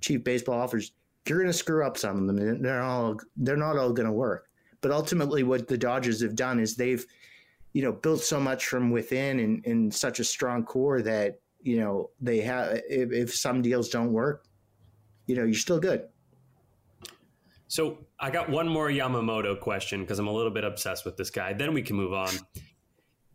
[0.00, 0.92] chief baseball officers,
[1.26, 2.62] you're going to screw up some of them.
[2.62, 4.48] They're all, they're not all going to work.
[4.82, 7.04] But ultimately, what the Dodgers have done is they've
[7.74, 11.78] you know, built so much from within and, and such a strong core that, you
[11.78, 14.46] know, they have, if, if some deals don't work,
[15.26, 16.04] you know, you're still good.
[17.66, 21.30] So I got one more Yamamoto question because I'm a little bit obsessed with this
[21.30, 21.52] guy.
[21.52, 22.30] Then we can move on.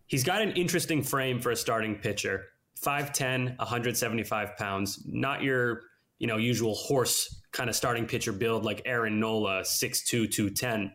[0.08, 2.46] He's got an interesting frame for a starting pitcher.
[2.82, 5.82] 5'10, 175 pounds, not your,
[6.18, 10.94] you know, usual horse kind of starting pitcher build like Aaron Nola, 6'2, 210.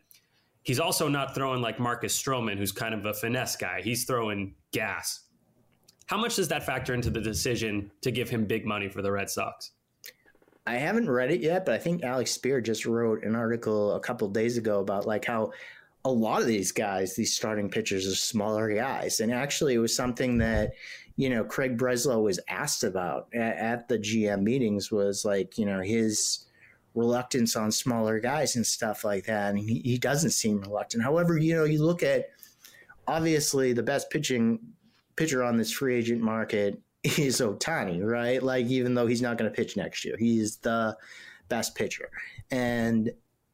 [0.64, 3.83] He's also not throwing like Marcus Stroman, who's kind of a finesse guy.
[3.83, 5.24] He's throwing gas.
[6.07, 9.12] How much does that factor into the decision to give him big money for the
[9.12, 9.72] Red Sox?
[10.66, 14.00] I haven't read it yet, but I think Alex Speier just wrote an article a
[14.00, 15.53] couple days ago about like how
[16.07, 19.94] a lot of these guys, these starting pitchers, are smaller guys, and actually it was
[19.94, 20.72] something that
[21.16, 25.66] you know Craig Breslow was asked about at, at the GM meetings was like you
[25.66, 26.46] know his
[26.94, 31.02] reluctance on smaller guys and stuff like that, and he, he doesn't seem reluctant.
[31.02, 32.26] However, you know you look at
[33.07, 34.59] obviously the best pitching
[35.16, 38.42] pitcher on this free agent market is Ohtani, right?
[38.42, 40.96] Like, even though he's not going to pitch next year, he's the
[41.48, 42.09] best pitcher.
[42.50, 43.11] And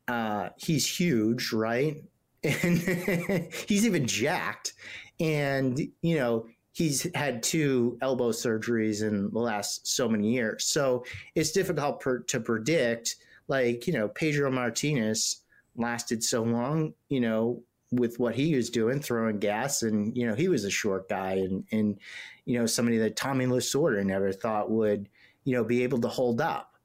[0.09, 2.03] uh, he's huge, right?
[2.43, 2.79] And
[3.69, 4.75] he's even jacked.
[5.19, 10.65] And, you know, he's had two elbow surgeries in the last so many years.
[10.65, 13.17] So it's difficult per, to predict.
[13.51, 15.43] Like, you know, Pedro Martinez
[15.75, 20.35] lasted so long, you know, with what he was doing, throwing gas, and you know
[20.35, 21.99] he was a short guy, and and
[22.45, 25.09] you know somebody that Tommy Lasorda never thought would
[25.43, 26.77] you know be able to hold up,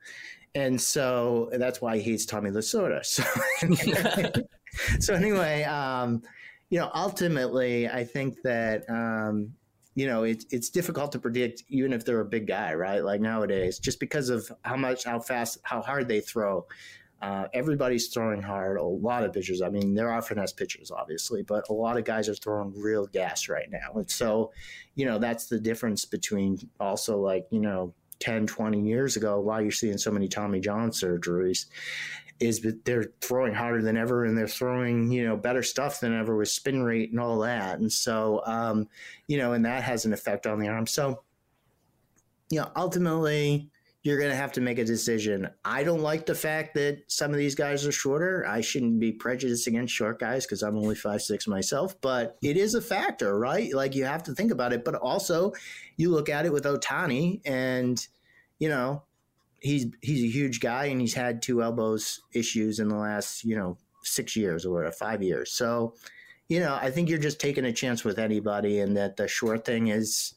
[0.55, 3.05] and so that's why he hates Tommy Lasorda.
[3.05, 3.23] So,
[4.99, 6.23] so anyway, um,
[6.71, 8.89] you know, ultimately, I think that.
[8.89, 9.53] Um,
[9.95, 13.03] you know, it's it's difficult to predict even if they're a big guy, right?
[13.03, 16.67] Like nowadays, just because of how much, how fast, how hard they throw.
[17.21, 18.77] Uh, everybody's throwing hard.
[18.77, 19.61] A lot of pitchers.
[19.61, 23.07] I mean, there are finesse pitchers, obviously, but a lot of guys are throwing real
[23.07, 23.93] gas right now.
[23.95, 24.51] And so,
[24.95, 29.61] you know, that's the difference between also like, you know, 10, 20 years ago, why
[29.61, 31.65] you're seeing so many Tommy John surgeries
[32.39, 36.17] is that they're throwing harder than ever and they're throwing, you know, better stuff than
[36.17, 37.79] ever with spin rate and all that.
[37.79, 38.87] And so, um,
[39.27, 40.87] you know, and that has an effect on the arm.
[40.87, 41.23] So,
[42.49, 43.69] you know, ultimately,
[44.05, 45.49] you're going to have to make a decision.
[45.63, 48.45] I don't like the fact that some of these guys are shorter.
[48.47, 52.55] I shouldn't be prejudiced against short guys because I'm only five six myself, but it
[52.55, 53.73] is a factor, right?
[53.73, 54.85] Like you have to think about it.
[54.85, 55.53] But also,
[55.97, 58.05] you look at it with Ohtani, and
[58.59, 59.01] you know
[59.65, 63.55] he's he's a huge guy, and he's had two elbows issues in the last you
[63.55, 65.51] know six years or five years.
[65.51, 65.95] So,
[66.47, 69.65] you know, I think you're just taking a chance with anybody, and that the short
[69.65, 70.35] thing is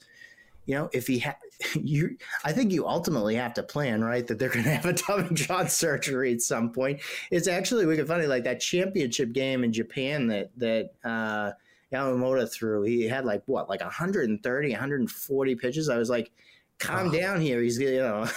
[0.68, 1.38] you know, if he ha-
[1.74, 4.24] you, I think you ultimately have to plan, right?
[4.26, 7.00] That they're going to have a Tommy John surgery at some point.
[7.30, 11.52] It's actually wicked funny, like that championship game in Japan that that uh,
[11.92, 12.82] Yamamoto threw.
[12.82, 15.88] He had like what, like 130, 140 pitches.
[15.88, 16.30] I was like,
[16.78, 17.12] calm oh.
[17.12, 17.60] down here.
[17.60, 18.22] He's you know,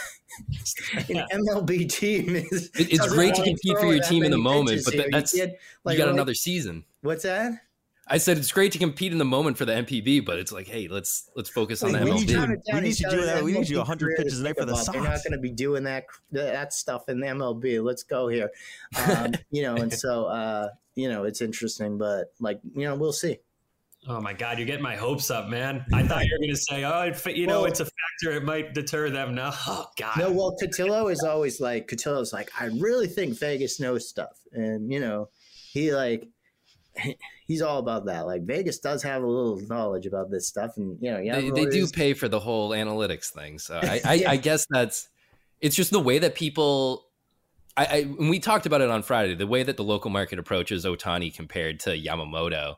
[0.94, 2.72] an MLB team is.
[2.78, 5.98] It, it's great to compete for your team in the moment, but that's like, you
[5.98, 6.86] got another season.
[7.02, 7.54] What's that?
[8.08, 10.68] I said it's great to compete in the moment for the NPB, but it's like,
[10.68, 12.16] hey, let's let's focus on the we MLB.
[12.16, 13.42] Need you, we need to do that.
[13.44, 14.92] We need you 100 pitches a night for the Sox.
[14.92, 17.82] They're not going to be doing that that stuff in the MLB.
[17.82, 18.52] Let's go here,
[19.08, 19.76] um, you know.
[19.76, 23.38] And so, uh, you know, it's interesting, but like, you know, we'll see.
[24.08, 25.86] Oh my God, you're getting my hopes up, man.
[25.94, 28.36] I thought you were going to say, oh, you know, well, it's a factor.
[28.36, 29.36] It might deter them.
[29.36, 30.18] No, oh God.
[30.18, 34.40] No, well, Cotillo is always like, Cotillo's like, I really think Vegas knows stuff.
[34.54, 35.30] And, you know,
[35.72, 36.28] he like,
[37.48, 38.26] he's all about that.
[38.26, 41.66] Like Vegas does have a little knowledge about this stuff, and you know, they, they
[41.66, 43.60] do pay for the whole analytics thing.
[43.60, 44.32] So I, I, yeah.
[44.32, 45.10] I, guess that's
[45.60, 47.08] it's just the way that people.
[47.78, 50.40] I, I when we talked about it on Friday, the way that the local market
[50.40, 52.76] approaches Ohtani compared to Yamamoto,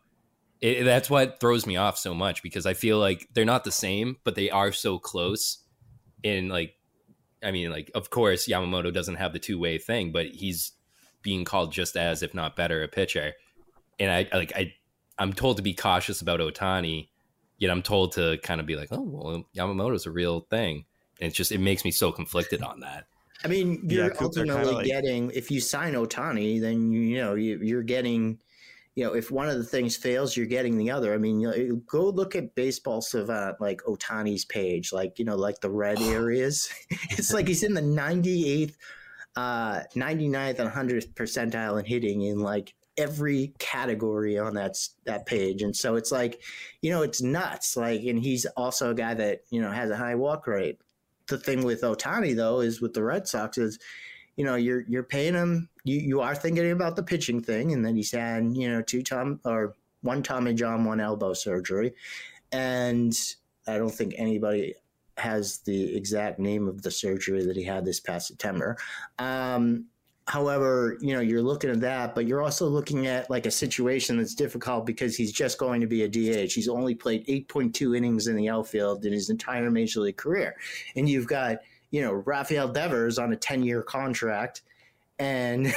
[0.64, 3.72] it, that's what throws me off so much because I feel like they're not the
[3.72, 5.60] same, but they are so close.
[6.24, 6.76] In like,
[7.44, 10.72] I mean, like of course Yamamoto doesn't have the two way thing, but he's
[11.22, 13.34] being called just as, if not better, a pitcher
[14.00, 14.74] and I like I
[15.18, 17.10] I'm told to be cautious about Ohtani,
[17.58, 20.86] yet I'm told to kind of be like, oh well, Yamamoto's a real thing,
[21.20, 23.06] and it's just it makes me so conflicted on that.
[23.44, 24.86] I mean, you're yeah, ultimately like...
[24.86, 28.40] getting if you sign Ohtani, then you, you know you, you're getting
[28.96, 31.14] you know, if one of the things fails, you're getting the other.
[31.14, 35.36] I mean, you know, go look at Baseball Savant, like Ohtani's page, like, you know,
[35.36, 36.72] like the red areas.
[36.90, 38.76] it's like he's in the 98th,
[39.36, 45.64] uh, 99th and 100th percentile in hitting in like every category on that that page
[45.64, 46.44] and so it's like
[46.84, 49.98] you know it's nuts like and he's also a guy that you know has a
[49.98, 50.80] high walk rate
[51.28, 53.80] the thing with Ohtani though is with the Red Sox is
[54.36, 57.86] you know you're you're paying him you you are thinking about the pitching thing and
[57.86, 61.94] then he's had you know two Tom or one Tommy John one elbow surgery
[62.52, 63.18] and
[63.68, 64.76] I don't think anybody
[65.18, 68.78] has the exact name of the surgery that he had this past September
[69.20, 69.86] um,
[70.26, 74.18] However, you know, you're looking at that, but you're also looking at like a situation
[74.18, 76.54] that's difficult because he's just going to be a DH.
[76.54, 80.56] He's only played 8.2 innings in the outfield in his entire major league career.
[80.96, 81.58] And you've got,
[81.94, 84.64] you know, Rafael Devers on a 10 year contract.
[85.20, 85.72] And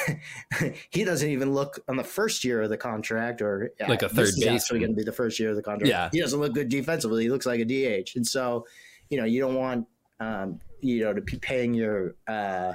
[0.90, 4.32] he doesn't even look on the first year of the contract, or like a third
[4.40, 4.62] base.
[4.62, 5.90] Actually, going to be the first year of the contract.
[5.90, 7.24] Yeah, he doesn't look good defensively.
[7.24, 8.66] He looks like a DH, and so
[9.10, 9.86] you know you don't want
[10.20, 12.72] um, you know to be paying your uh,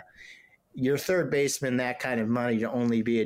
[0.76, 3.26] your third baseman that kind of money to only be a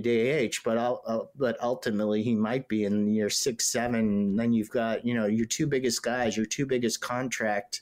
[0.49, 4.37] DH, but uh, but ultimately he might be in year six, seven.
[4.37, 7.81] Then you've got you know your two biggest guys, your two biggest contract,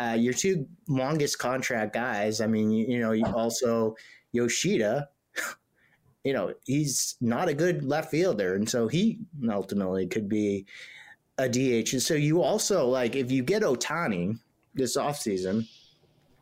[0.00, 2.40] uh, your two longest contract guys.
[2.40, 3.96] I mean, you, you know, also
[4.32, 5.08] Yoshida.
[6.22, 9.20] You know, he's not a good left fielder, and so he
[9.50, 10.66] ultimately could be
[11.38, 11.94] a DH.
[11.94, 14.38] And so you also like if you get Ohtani
[14.74, 15.66] this offseason–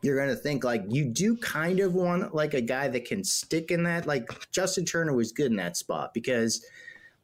[0.01, 3.23] you're going to think like you do kind of want like a guy that can
[3.23, 4.07] stick in that.
[4.07, 6.65] Like Justin Turner was good in that spot because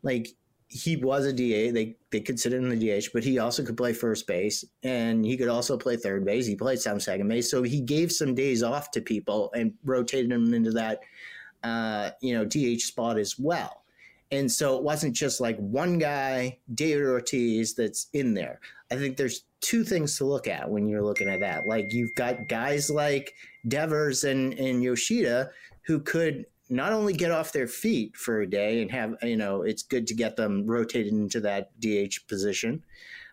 [0.04, 0.30] like
[0.76, 1.72] he was a DA.
[1.72, 5.38] They they considered him the DH, but he also could play first base and he
[5.38, 6.46] could also play third base.
[6.46, 10.32] He played some second base, so he gave some days off to people and rotated
[10.32, 11.00] them into that
[11.64, 13.84] uh, you know DH spot as well.
[14.32, 18.60] And so it wasn't just like one guy, David Ortiz, that's in there.
[18.92, 21.68] I think there's two things to look at when you're looking at that.
[21.68, 23.34] Like you've got guys like
[23.70, 25.52] Devers and, and Yoshida
[25.86, 29.62] who could not only get off their feet for a day and have, you know,
[29.62, 32.84] it's good to get them rotated into that DH position.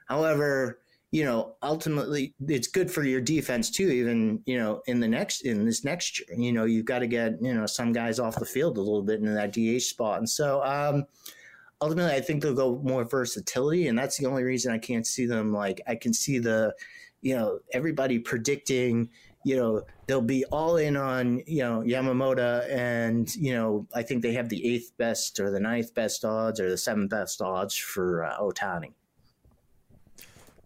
[0.06, 0.80] However,
[1.10, 5.42] you know, ultimately it's good for your defense too, even, you know, in the next,
[5.42, 8.38] in this next year, you know, you've got to get, you know, some guys off
[8.38, 10.18] the field a little bit into that DH spot.
[10.18, 11.04] And so, um,
[11.82, 15.26] ultimately, I think they'll go more versatility, and that's the only reason I can't see
[15.26, 15.52] them.
[15.52, 16.74] Like I can see the,
[17.20, 19.10] you know, everybody predicting,
[19.44, 24.22] you know, they'll be all in on you know Yamamoto, and you know, I think
[24.22, 27.76] they have the eighth best or the ninth best odds or the seventh best odds
[27.76, 28.92] for uh, Ohtani.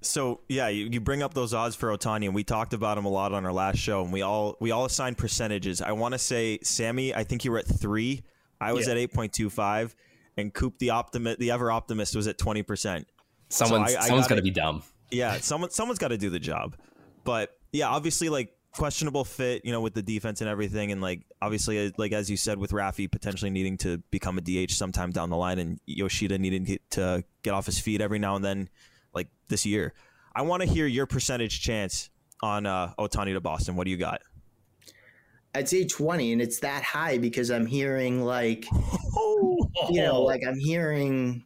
[0.03, 3.05] So yeah, you, you bring up those odds for Ohtani, and we talked about him
[3.05, 5.83] a lot on our last show, and we all we all assigned percentages.
[5.83, 8.23] I want to say, Sammy, I think you were at three.
[8.61, 8.93] I was yeah.
[8.93, 9.95] at eight point two five
[10.37, 13.07] and Coop the optimist, the ever optimist, was at twenty percent.
[13.49, 14.83] Someone's so I, I someone's got to be dumb.
[15.11, 16.77] Yeah, someone someone's got to do the job.
[17.25, 21.23] But yeah, obviously, like questionable fit, you know, with the defense and everything, and like
[21.41, 25.11] obviously, uh, like as you said, with Rafi potentially needing to become a DH sometime
[25.11, 28.69] down the line, and Yoshida needing to get off his feet every now and then,
[29.15, 29.95] like this year.
[30.35, 32.11] I want to hear your percentage chance
[32.43, 33.75] on uh, Ohtani to Boston.
[33.77, 34.21] What do you got?
[35.55, 38.67] I'd say 20, and it's that high because I'm hearing like,
[39.91, 41.45] you know, like I'm hearing,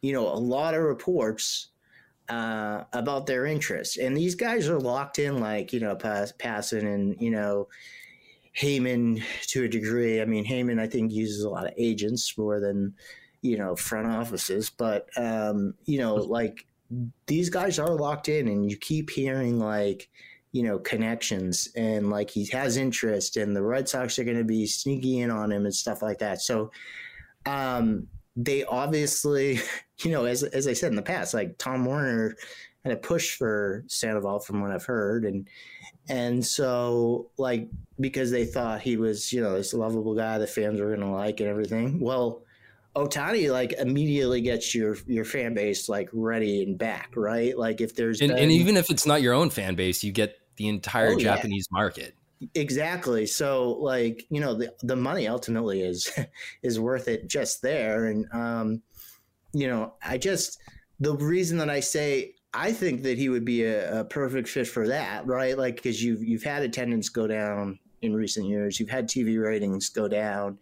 [0.00, 1.71] you know, a lot of reports
[2.32, 6.86] uh, about their interest, and these guys are locked in, like you know, pass, Passan
[6.86, 7.68] and you know,
[8.58, 10.22] Heyman to a degree.
[10.22, 12.94] I mean, Heyman I think uses a lot of agents more than
[13.42, 16.64] you know front offices, but um, you know, like
[17.26, 20.08] these guys are locked in, and you keep hearing like
[20.52, 24.44] you know, connections and like he has interest and the Red Sox are going to
[24.44, 26.42] be sneaky in on him and stuff like that.
[26.42, 26.70] So,
[27.46, 28.06] um,
[28.36, 29.60] they obviously,
[30.02, 32.36] you know, as, as I said in the past, like Tom Werner
[32.84, 35.24] had a push for Sandoval from what I've heard.
[35.24, 35.48] And,
[36.08, 37.68] and so like,
[38.00, 41.06] because they thought he was, you know, this lovable guy the fans were going to
[41.06, 42.00] like and everything.
[42.00, 42.42] Well,
[42.94, 47.56] Ohtani like immediately gets your your fan base like ready and back, right?
[47.56, 50.12] Like if there's and, been, and even if it's not your own fan base, you
[50.12, 51.78] get the entire oh, Japanese yeah.
[51.78, 52.14] market.
[52.54, 53.26] Exactly.
[53.26, 56.10] So like, you know, the the money ultimately is
[56.62, 58.06] is worth it just there.
[58.06, 58.82] And um,
[59.52, 60.58] you know, I just
[61.00, 64.66] the reason that I say I think that he would be a, a perfect fit
[64.66, 65.56] for that, right?
[65.56, 69.88] Like because you've you've had attendance go down in recent years, you've had TV ratings
[69.88, 70.58] go down.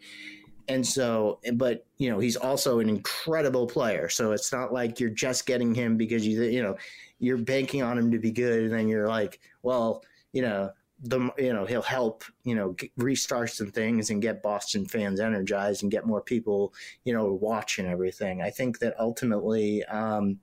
[0.69, 4.09] And so, but you know, he's also an incredible player.
[4.09, 6.77] So it's not like you're just getting him because you, you know,
[7.19, 10.71] you're banking on him to be good, and then you're like, well, you know,
[11.03, 15.83] the you know he'll help you know restart some things and get Boston fans energized
[15.83, 16.75] and get more people
[17.05, 18.43] you know watching everything.
[18.43, 20.39] I think that ultimately, um,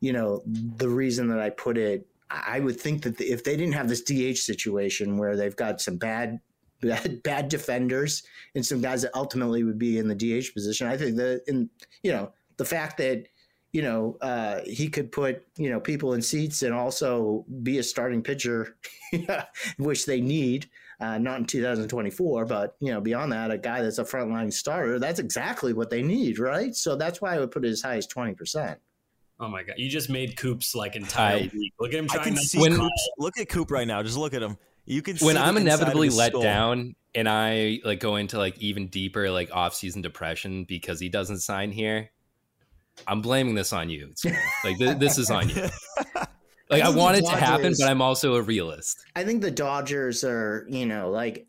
[0.00, 3.74] you know, the reason that I put it, I would think that if they didn't
[3.74, 6.40] have this DH situation where they've got some bad.
[6.82, 8.22] Bad, bad defenders
[8.54, 10.86] and some guys that ultimately would be in the DH position.
[10.86, 11.68] I think that, in
[12.02, 13.26] you know, the fact that
[13.72, 17.82] you know, uh, he could put, you know, people in seats and also be a
[17.82, 18.76] starting pitcher,
[19.78, 20.68] which they need,
[21.00, 24.98] uh, not in 2024, but, you know, beyond that, a guy that's a frontline starter,
[24.98, 26.74] that's exactly what they need, right?
[26.74, 28.76] So that's why I would put it as high as 20%.
[29.42, 29.76] Oh my god!
[29.78, 31.72] You just made Coop's like entire week.
[31.80, 34.02] Look at him trying to see Coops, Look at Coop right now.
[34.02, 34.58] Just look at him.
[34.84, 36.42] You can when I'm inevitably let skull.
[36.42, 41.08] down and I like go into like even deeper like off season depression because he
[41.08, 42.10] doesn't sign here.
[43.06, 44.12] I'm blaming this on you.
[44.64, 45.68] like th- this is on you.
[46.70, 49.04] Like I, I want it Dodgers, to happen, but I'm also a realist.
[49.16, 51.44] I think the Dodgers are, you know, like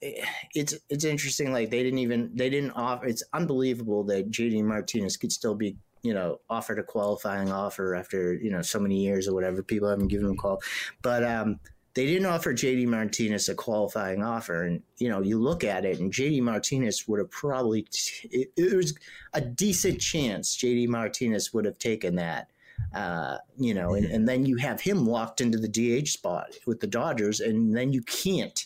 [0.55, 1.53] it's it's interesting.
[1.53, 3.05] Like they didn't even they didn't offer.
[3.05, 8.33] It's unbelievable that JD Martinez could still be, you know, offered a qualifying offer after
[8.33, 9.61] you know so many years or whatever.
[9.61, 10.59] People haven't given him a call,
[11.03, 11.59] but um,
[11.93, 14.63] they didn't offer JD Martinez a qualifying offer.
[14.63, 17.85] And, you know, you look at it, and JD Martinez would have probably,
[18.23, 18.97] it, it, was
[19.33, 22.47] a decent chance JD Martinez would have taken that.
[22.95, 25.67] Uh, you know, and, and then you have him locked into the
[26.01, 28.65] DH spot with the Dodgers, and then you can't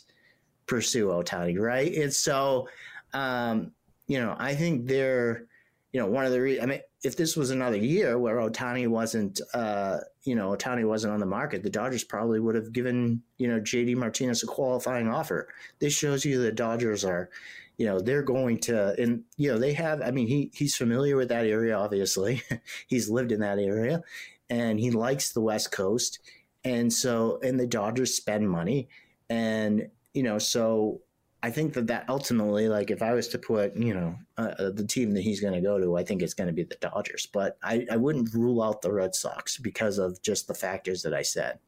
[0.67, 1.93] pursue Ohtani, right?
[1.93, 2.67] And so,
[3.13, 3.71] um,
[4.07, 5.45] you know, I think they're,
[5.91, 8.87] you know, one of the, re- I mean, if this was another year where Ohtani
[8.87, 13.21] wasn't, uh, you know, Ohtani wasn't on the market, the Dodgers probably would have given,
[13.37, 15.47] you know, JD Martinez a qualifying offer.
[15.77, 17.29] This shows you the Dodgers are,
[17.77, 21.15] you know, they're going to, and, you know, they have, I mean, he, he's familiar
[21.15, 22.41] with that area, obviously.
[22.87, 24.01] he's lived in that area
[24.49, 26.19] and he likes the West Coast.
[26.63, 28.89] And so, and the Dodgers spend money.
[29.29, 31.01] And, you know, so
[31.45, 34.71] I think that that ultimately, like if I was to put, you know, uh, uh
[34.71, 36.75] the team that he's going to go to, I think it's going to be the
[36.81, 37.27] Dodgers.
[37.27, 41.13] But I, I wouldn't rule out the Red Sox because of just the factors that
[41.13, 41.59] I said.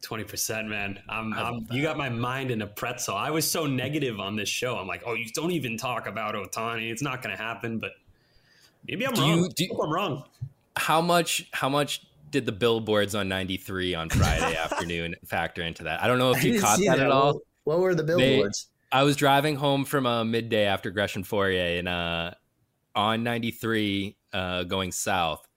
[0.00, 0.98] Twenty percent, man.
[1.08, 3.14] I'm, I'm, you got my mind in a pretzel.
[3.14, 4.76] I was so negative on this show.
[4.76, 6.90] I'm like, oh, you don't even talk about Ohtani.
[6.90, 7.78] It's not going to happen.
[7.78, 7.92] But
[8.88, 9.38] maybe I'm do wrong.
[9.38, 10.24] You, do, I'm wrong.
[10.74, 11.48] How much?
[11.52, 16.02] How much did the billboards on 93 on Friday afternoon factor into that?
[16.02, 17.42] I don't know if you caught that, that, at all.
[17.62, 18.71] What were the billboards?
[18.92, 22.32] I was driving home from a midday after Gresh and Fauria, and uh,
[22.94, 25.48] on 93 uh, going south,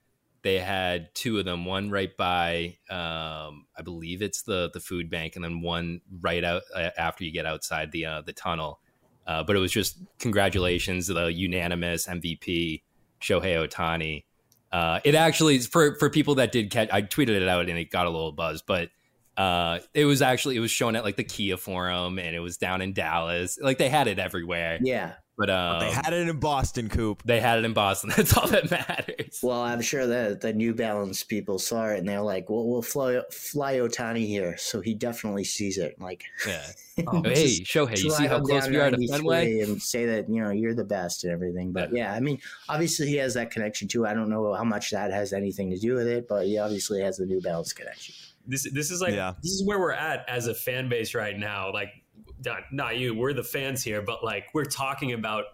[0.41, 1.65] they had two of them.
[1.65, 6.43] One right by, um, I believe it's the the food bank, and then one right
[6.45, 8.79] out uh, after you get outside the uh, the tunnel.
[9.27, 12.83] Uh, but it was just congratulations, to the unanimous MVP
[13.21, 14.23] Shohei Ohtani.
[14.71, 17.91] Uh, it actually for for people that did catch, I tweeted it out and it
[17.91, 18.89] got a little buzz, but
[19.38, 22.57] uh it was actually it was shown at like the kia forum and it was
[22.57, 23.57] down in dallas.
[23.61, 24.79] Like they had it everywhere.
[24.81, 25.13] Yeah.
[25.38, 27.21] But, um, they had it in boston coop.
[27.25, 28.11] they had it in boston.
[28.15, 29.39] That's all that matters.
[29.43, 32.81] Well i'm sure that the new balance people saw it and they're like well we'll
[32.81, 34.55] fly fly ohtani here.
[34.57, 36.65] So he definitely sees it like yeah.
[37.07, 39.59] Oh, hey shohei you see how close we are to fenway?
[39.59, 41.73] And say that you know you're the best and everything.
[41.73, 42.11] But yeah.
[42.11, 44.07] yeah i mean obviously he has that connection too.
[44.07, 47.01] I don't know how much that has anything to do with it but he obviously
[47.01, 48.15] has the new balance connection
[48.47, 49.33] this this is like yeah.
[49.41, 51.71] this is where we're at as a fan base right now.
[51.71, 51.89] Like
[52.43, 55.45] not, not you, we're the fans here, but like we're talking about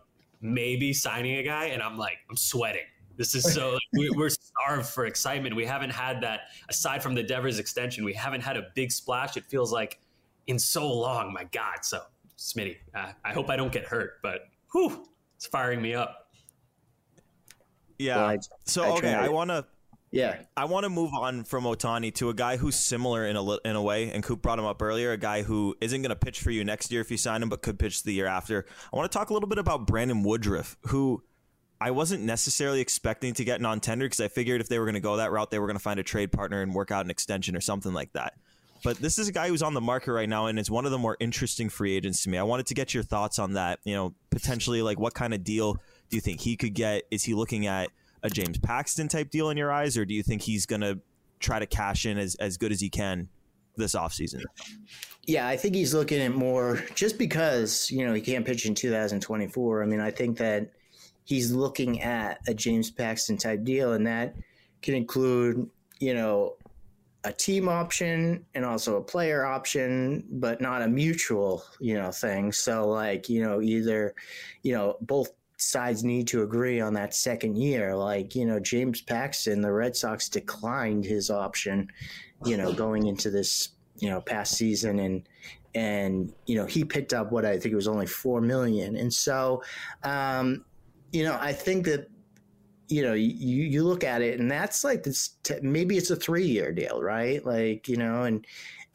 [0.41, 2.81] maybe signing a guy, and I'm like I'm sweating.
[3.17, 5.55] This is so like, we, are starved for excitement.
[5.55, 8.03] We haven't had that aside from the Devers extension.
[8.03, 9.37] We haven't had a big splash.
[9.37, 9.99] It feels like
[10.47, 11.31] in so long.
[11.31, 11.83] My God.
[11.83, 12.01] So
[12.37, 16.31] Smitty, uh, I hope I don't get hurt, but whew, it's firing me up.
[17.99, 18.15] Yeah.
[18.15, 19.65] Well, I, so I okay, I want to
[20.11, 23.57] yeah, I want to move on from Ohtani to a guy who's similar in a
[23.59, 25.13] in a way, and Coop brought him up earlier.
[25.13, 27.47] A guy who isn't going to pitch for you next year if you sign him,
[27.47, 28.65] but could pitch the year after.
[28.91, 31.23] I want to talk a little bit about Brandon Woodruff, who
[31.79, 34.95] I wasn't necessarily expecting to get non tender because I figured if they were going
[34.95, 37.05] to go that route, they were going to find a trade partner and work out
[37.05, 38.33] an extension or something like that.
[38.83, 40.91] But this is a guy who's on the market right now, and is one of
[40.91, 42.37] the more interesting free agents to me.
[42.37, 43.79] I wanted to get your thoughts on that.
[43.85, 45.75] You know, potentially like what kind of deal
[46.09, 47.03] do you think he could get?
[47.11, 47.89] Is he looking at
[48.23, 50.99] a James Paxton type deal in your eyes, or do you think he's going to
[51.39, 53.27] try to cash in as, as good as he can
[53.77, 54.41] this offseason?
[55.25, 58.75] Yeah, I think he's looking at more just because, you know, he can't pitch in
[58.75, 59.83] 2024.
[59.83, 60.71] I mean, I think that
[61.25, 64.35] he's looking at a James Paxton type deal, and that
[64.81, 65.69] can include,
[65.99, 66.55] you know,
[67.23, 72.51] a team option and also a player option, but not a mutual, you know, thing.
[72.51, 74.15] So like, you know, either,
[74.63, 75.29] you know, both
[75.61, 77.95] sides need to agree on that second year.
[77.95, 81.87] Like, you know, James Paxton, the Red Sox declined his option,
[82.45, 85.27] you know, going into this, you know, past season and
[85.73, 88.97] and you know, he picked up what I think it was only 4 million.
[88.97, 89.63] And so
[90.03, 90.65] um,
[91.11, 92.09] you know, I think that
[92.91, 96.45] you know, you, you look at it and that's like this, maybe it's a three
[96.45, 97.43] year deal, right?
[97.45, 98.45] Like, you know, and,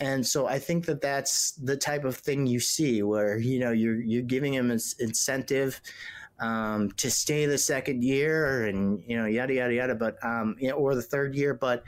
[0.01, 3.73] and so I think that that's the type of thing you see where, you know,
[3.73, 5.81] you're, you're giving him an incentive
[6.41, 10.69] um, to stay the second year and you know yada yada yada but um, you
[10.69, 11.83] know, or the third year but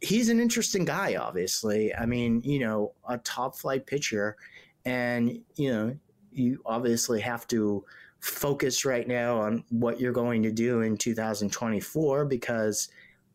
[0.00, 1.94] he's an interesting guy obviously.
[1.94, 4.36] I mean you know a top flight pitcher
[4.84, 5.96] and you know
[6.32, 7.84] you obviously have to
[8.20, 12.88] focus right now on what you're going to do in 2024 because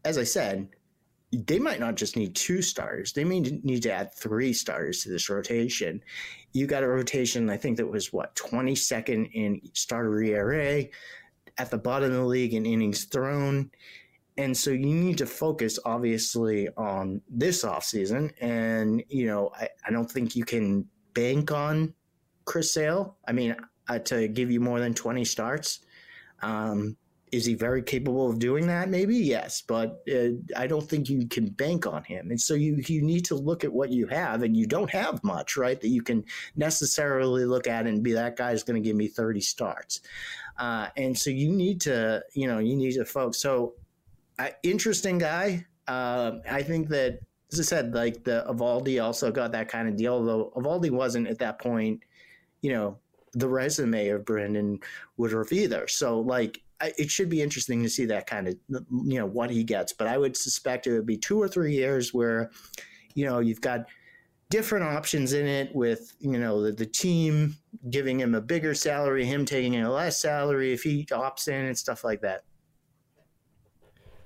[0.06, 0.68] as i said
[1.38, 3.14] they might not just need two starters.
[3.14, 6.02] They may need to add three starters to this rotation.
[6.54, 10.86] You got a rotation, I think that was what, 22nd in starter ERA,
[11.58, 13.72] at the bottom of the league in innings thrown.
[14.38, 18.34] And so you need to focus obviously on this offseason.
[18.42, 21.94] And, you know, I, I don't think you can bank on
[22.44, 23.16] Chris Sale.
[23.28, 23.56] I mean,
[23.88, 25.80] uh, to give you more than 20 starts.
[26.42, 26.98] Um,
[27.32, 28.90] is he very capable of doing that?
[28.90, 32.30] Maybe yes, but uh, I don't think you can bank on him.
[32.30, 35.24] And so you you need to look at what you have, and you don't have
[35.24, 35.80] much, right?
[35.80, 36.24] That you can
[36.56, 40.02] necessarily look at and be that guy is going to give me thirty starts.
[40.58, 43.40] Uh, and so you need to you know you need to focus.
[43.40, 43.74] So
[44.40, 45.66] uh, interesting guy.
[45.88, 47.20] Uh, I think that
[47.52, 51.28] as I said, like the Eovaldi also got that kind of deal, though Eovaldi wasn't
[51.28, 52.02] at that point,
[52.62, 52.98] you know,
[53.34, 54.80] the resume of Brandon
[55.18, 55.88] Woodruff either.
[55.88, 59.64] So like it should be interesting to see that kind of you know what he
[59.64, 59.94] gets.
[59.94, 62.52] But I would suspect it would be two or three years where
[63.14, 63.86] you know you've got
[64.50, 67.56] different options in it with you know the, the team
[67.90, 71.78] giving him a bigger salary, him taking a less salary if he opts in and
[71.78, 72.44] stuff like that.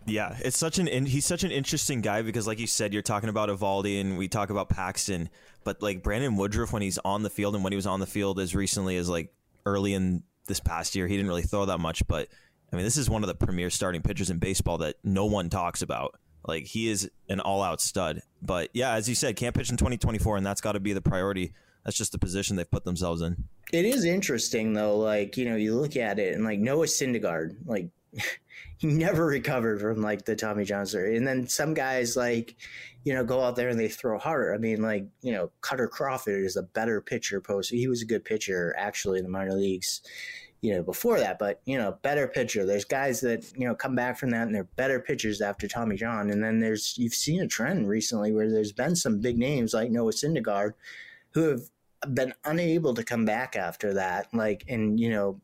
[0.06, 3.30] Yeah, it's such an he's such an interesting guy because, like you said, you're talking
[3.30, 5.30] about Eovaldi and we talk about Paxton,
[5.64, 8.08] but like Brandon Woodruff when he's on the field and when he was on the
[8.08, 9.32] field as recently as like
[9.66, 11.08] early in this past year.
[11.08, 12.28] He didn't really throw that much, but
[12.74, 15.50] I mean, this is one of the premier starting pitchers in baseball that no one
[15.50, 16.20] talks about.
[16.46, 18.22] Like he is an all-out stud.
[18.42, 21.02] But yeah, as you said, can't pitch in 2024, and that's got to be the
[21.02, 21.54] priority.
[21.86, 23.46] That's just the position they've put themselves in.
[23.72, 24.98] It is interesting though.
[24.98, 27.90] Like you know, you look at it and like Noah Syndergaard, like
[28.78, 31.18] he never recovered from like the Tommy John surgery.
[31.18, 32.56] And then some guys like,
[33.04, 34.54] you know, go out there and they throw harder.
[34.54, 37.72] I mean, like, you know, Kutter Crawford is a better pitcher post.
[37.72, 40.02] He was a good pitcher actually in the minor leagues,
[40.62, 42.66] you know, before that, but you know, better pitcher.
[42.66, 45.96] There's guys that, you know, come back from that and they're better pitchers after Tommy
[45.96, 46.30] John.
[46.30, 49.92] And then there's you've seen a trend recently where there's been some big names like
[49.92, 50.74] Noah Syndergaard
[51.32, 51.62] who have
[52.14, 54.34] been unable to come back after that.
[54.34, 55.42] Like and you know,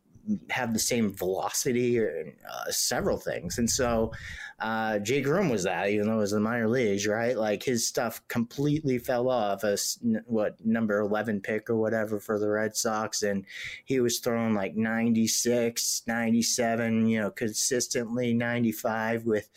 [0.49, 3.57] have the same velocity or uh, several things.
[3.57, 4.11] And so
[4.59, 7.37] uh, Jay Groome was that, even though it was the minor leagues, right?
[7.37, 12.49] Like his stuff completely fell off as what number 11 pick or whatever for the
[12.49, 13.23] Red Sox.
[13.23, 13.45] And
[13.83, 19.49] he was throwing like 96, 97, you know, consistently 95 with,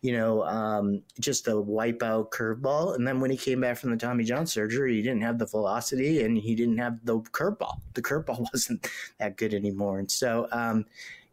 [0.00, 2.94] you know, um, just a wipeout curveball.
[2.94, 5.46] And then when he came back from the Tommy John surgery, he didn't have the
[5.46, 7.80] velocity and he didn't have the curveball.
[7.92, 8.88] The curveball wasn't
[9.18, 9.98] that good anymore.
[9.98, 10.86] And so, um,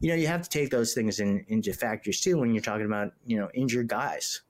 [0.04, 2.86] you know, you have to take those things in, into factors too when you're talking
[2.86, 4.42] about, you know, injured guys.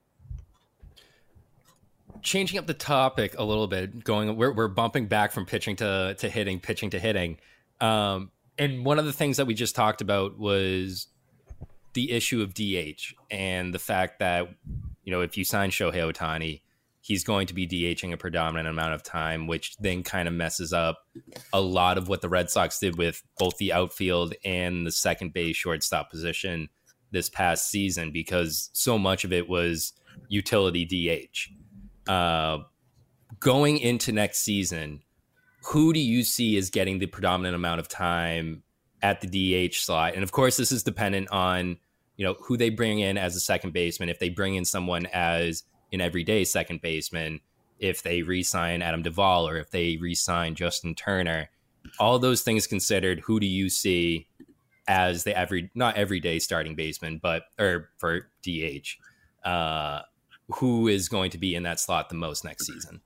[2.24, 6.16] Changing up the topic a little bit, going, we're, we're bumping back from pitching to,
[6.18, 7.38] to hitting, pitching to hitting.
[7.80, 11.06] Um, and one of the things that we just talked about was
[11.94, 14.50] the issue of DH and the fact that
[15.04, 16.62] you know if you sign Shohei Ohtani,
[17.04, 20.72] he's going to be DHing a predominant amount of time, which then kind of messes
[20.72, 21.00] up
[21.52, 25.34] a lot of what the Red Sox did with both the outfield and the second
[25.34, 26.70] base shortstop position
[27.12, 29.92] this past season because so much of it was
[30.30, 32.10] utility DH.
[32.10, 32.60] Uh,
[33.42, 35.02] going into next season,
[35.66, 38.64] who do you see as getting the predominant amount of time
[39.02, 40.14] at the DH slot?
[40.14, 41.78] And of course, this is dependent on
[42.16, 44.08] you know who they bring in as a second baseman.
[44.08, 45.64] If they bring in someone as
[45.94, 47.40] an everyday second baseman,
[47.80, 51.50] if they re-sign Adam Duvall or if they re-sign Justin Turner,
[52.00, 54.28] all those things considered, who do you see
[54.88, 58.98] as the every not everyday starting baseman, but or for DH,
[59.46, 60.02] uh,
[60.56, 63.02] who is going to be in that slot the most next season?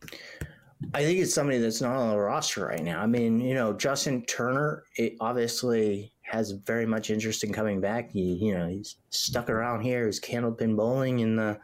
[0.94, 3.02] I think it's somebody that's not on the roster right now.
[3.02, 4.84] I mean, you know, Justin Turner,
[5.20, 8.12] obviously has very much interest in coming back.
[8.12, 10.06] He, you know, he's stuck around here.
[10.06, 11.58] He's candlepin bowling in the,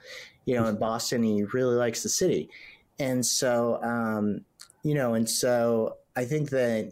[0.45, 1.23] you know, in Boston.
[1.23, 2.49] He really likes the city,
[2.99, 4.41] and so, um,
[4.83, 6.91] you know, and so I think that,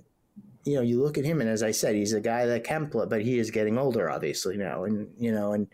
[0.65, 2.89] you know, you look at him, and as I said, he's a guy that can
[2.89, 5.67] play, but he is getting older, obviously now, and you know, and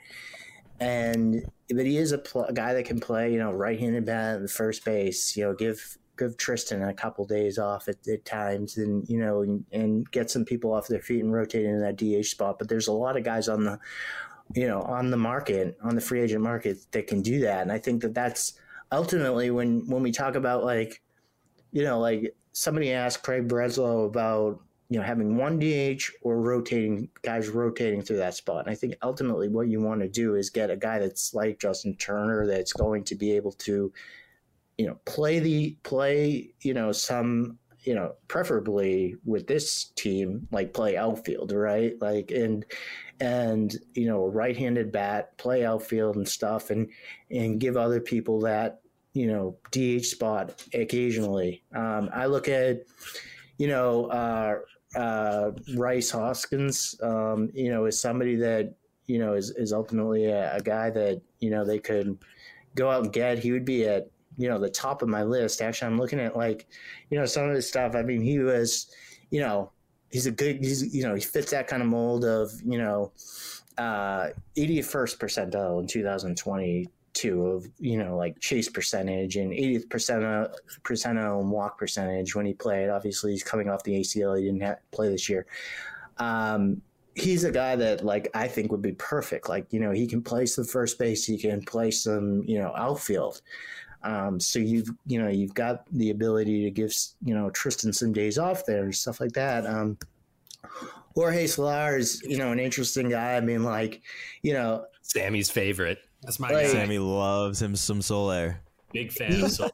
[0.80, 4.41] and but he is a, pl- a guy that can play, you know, right-handed bat
[4.41, 5.36] at first base.
[5.36, 9.41] You know, give give Triston a couple days off at, at times, and you know,
[9.41, 12.57] and, and, get some people off their feet and rotate into that DH spot.
[12.59, 13.80] But there's a lot of guys on the,
[14.56, 17.72] you know, on the market, on the free agent market that can do that, and
[17.72, 18.54] I think that that's
[18.91, 21.02] ultimately when when we talk about like,
[21.72, 27.10] you know, like somebody asked Craig Breslow about you know having one DH or rotating
[27.22, 28.66] guys rotating through that spot.
[28.66, 31.60] And I think ultimately what you want to do is get a guy that's like
[31.60, 33.91] Justin Turner that's going to be able to
[34.78, 37.58] you know play the play you know some
[37.88, 41.94] you know, preferably with this team, like play outfield, right?
[42.02, 42.66] Like, and,
[43.22, 46.90] and, you know, right handed bat, play outfield and stuff, and,
[47.32, 48.82] and give other people that,
[49.14, 51.64] you know, DH spot occasionally.
[51.74, 52.82] Um, I look at,
[53.58, 54.56] you know, uh,
[55.00, 58.76] uh, Rhys Hoskins, um, you know, is somebody that,
[59.06, 62.18] you know, is, is ultimately a, a guy that, you know, they could
[62.76, 63.40] go out and get.
[63.40, 65.62] He would be at, you know the top of my list.
[65.62, 66.68] Actually, I'm looking at like,
[67.10, 67.96] you know, some of his stuff.
[67.96, 68.92] I mean, he was,
[69.32, 69.72] you know,
[70.12, 70.58] he's a good.
[70.58, 73.12] He's you know he fits that kind of mold of you know,
[73.78, 81.42] uh, 81st percentile in 2022 of you know like chase percentage and 80th percentile percentile
[81.42, 82.90] and walk percentage when he played.
[82.90, 84.38] Obviously, he's coming off the ACL.
[84.38, 85.48] He didn't have, play this year.
[86.18, 86.82] Um,
[87.18, 89.50] he's a guy that like I think would be perfect.
[89.50, 92.74] Like you know, he can play some first base, he can play some you know
[92.76, 93.42] outfield.
[94.08, 96.93] Um, so you've you know you've got the ability to give
[97.26, 99.66] you know Triston some days off there, and stuff like that.
[99.66, 99.97] Um,
[101.14, 103.36] Jorge Soler is you know an interesting guy.
[103.36, 104.01] I mean, like
[104.43, 105.99] you know, Sammy's favorite.
[106.24, 106.68] That's my like.
[106.68, 108.62] Sammy loves him some Soler.
[108.93, 109.72] Big fan of Soler.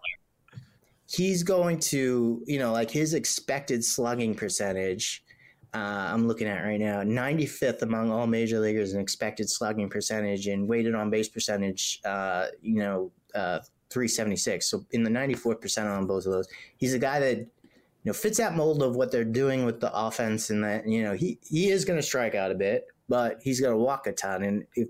[1.08, 5.24] He's going to you know like his expected slugging percentage.
[5.76, 10.48] Uh, I'm looking at right now, 95th among all major leaguers in expected slugging percentage
[10.48, 12.00] and weighted on base percentage.
[12.06, 13.60] Uh, you know, uh,
[13.94, 14.68] 376.
[14.68, 16.48] So in the 94th percent on both of those.
[16.78, 17.48] He's a guy that you
[18.10, 21.14] know fits that mold of what they're doing with the offense and that you know
[21.14, 24.12] he he is going to strike out a bit, but he's going to walk a
[24.12, 24.90] ton and if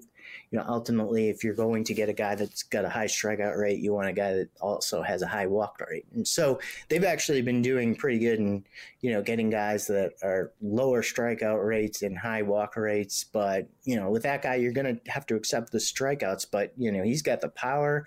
[0.49, 3.58] you know ultimately if you're going to get a guy that's got a high strikeout
[3.58, 6.06] rate, you want a guy that also has a high walk rate.
[6.14, 8.66] And so they've actually been doing pretty good in
[9.01, 13.95] you know getting guys that are lower strikeout rates and high walk rates, but you
[13.95, 17.04] know with that guy you're going to have to accept the strikeouts, but you know
[17.04, 18.06] he's got the power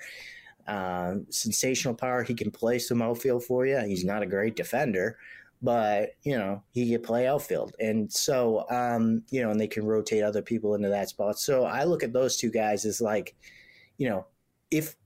[0.66, 2.22] uh, sensational power.
[2.22, 3.78] He can play some outfield for you.
[3.80, 5.18] He's not a great defender,
[5.62, 9.86] but you know he can play outfield, and so um, you know, and they can
[9.86, 11.38] rotate other people into that spot.
[11.38, 13.34] So I look at those two guys as like,
[13.98, 14.26] you know,
[14.70, 14.96] if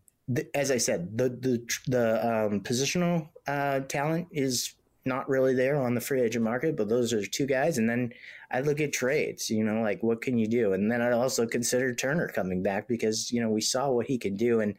[0.54, 5.94] as I said, the the the um, positional uh, talent is not really there on
[5.94, 7.78] the free agent market, but those are two guys.
[7.78, 8.12] And then
[8.50, 10.72] I look at trades, you know, like what can you do?
[10.72, 14.18] And then I also consider Turner coming back because, you know, we saw what he
[14.18, 14.60] can do.
[14.60, 14.74] And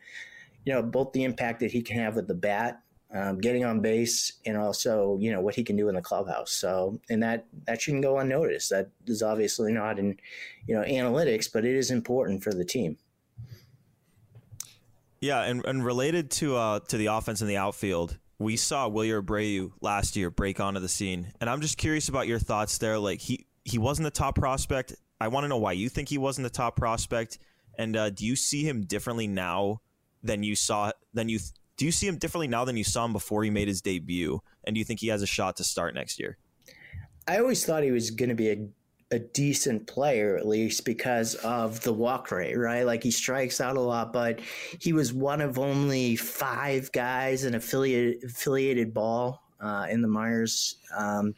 [0.65, 2.81] you know, both the impact that he can have with the bat,
[3.13, 6.51] um, getting on base, and also, you know, what he can do in the clubhouse.
[6.51, 8.69] So, and that that shouldn't go unnoticed.
[8.69, 10.17] That is obviously not in,
[10.67, 12.97] you know, analytics, but it is important for the team.
[15.19, 19.21] Yeah, and, and related to uh, to the offense in the outfield, we saw Wilyer
[19.21, 22.97] Abreu last year break onto the scene, and I'm just curious about your thoughts there.
[22.97, 24.95] Like he he wasn't the top prospect.
[25.19, 27.39] I want to know why you think he wasn't the top prospect,
[27.77, 29.81] and uh, do you see him differently now
[30.23, 31.39] than you saw than you
[31.77, 34.39] do you see him differently now than you saw him before he made his debut?
[34.63, 36.37] And do you think he has a shot to start next year?
[37.27, 38.67] I always thought he was going to be a
[39.11, 42.83] a decent player at least because of the walk rate, right?
[42.83, 44.39] Like he strikes out a lot, but
[44.79, 50.77] he was one of only five guys in affiliated affiliated ball uh, in the minors
[50.97, 51.35] um,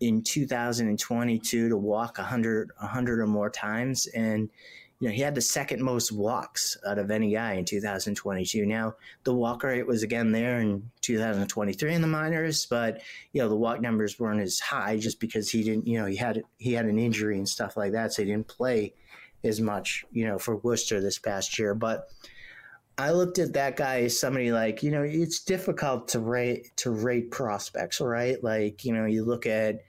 [0.00, 4.48] in 2022 to walk 100, 100 or more times, and
[4.98, 8.64] you know, he had the second most walks out of any guy in 2022.
[8.64, 8.94] Now,
[9.24, 13.56] the walk rate was again there in 2023 in the minors, but you know, the
[13.56, 16.86] walk numbers weren't as high just because he didn't, you know, he had he had
[16.86, 18.94] an injury and stuff like that, so he didn't play
[19.44, 21.74] as much, you know, for Worcester this past year.
[21.74, 22.08] But
[22.98, 26.90] I looked at that guy as somebody like, you know, it's difficult to rate to
[26.90, 28.42] rate prospects, right?
[28.42, 29.82] Like, you know, you look at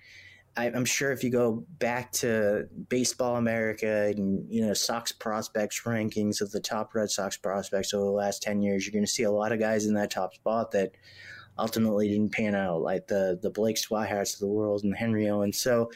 [0.58, 5.82] I, am sure if you go back to Baseball America and you know Sox prospects
[5.84, 9.12] rankings of the top Red Sox prospects over the last ten years, you're going to
[9.12, 10.92] see a lot of guys in that top spot that
[11.60, 15.54] ultimately didn't pan out, like the the Blake Swiharts of the world and Henry Owen.
[15.54, 15.92] So,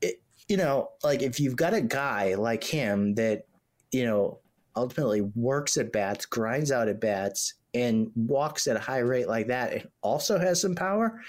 [0.00, 3.46] it, you know, like if you've got a guy like him that
[3.90, 4.38] you know
[4.76, 9.48] ultimately works at bats, grinds out at bats, and walks at a high rate like
[9.48, 11.20] that, it also has some power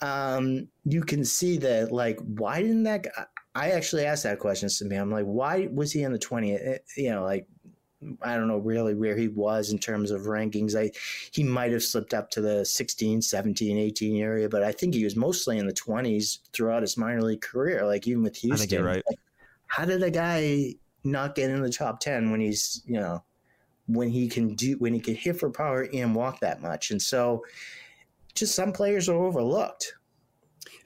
[0.00, 3.24] um, you can see that like why didn't that guy,
[3.54, 4.96] I actually asked that question to me.
[4.96, 6.60] I'm like, why was he in the 20th?
[6.62, 7.46] Eh, you know, like
[8.22, 10.78] I don't know really where he was in terms of rankings.
[10.78, 10.92] I
[11.32, 15.04] he might have slipped up to the 16, 17, 18 area, but I think he
[15.04, 17.86] was mostly in the 20s throughout his minor league career.
[17.86, 19.02] Like even with Houston, I think you're right.
[19.08, 19.18] Like,
[19.66, 20.74] how did a guy
[21.04, 23.22] not get in the top 10 when he's you know
[23.86, 26.90] when he can do when he can hit for power and walk that much?
[26.90, 27.42] And so
[28.36, 29.94] just some players are overlooked.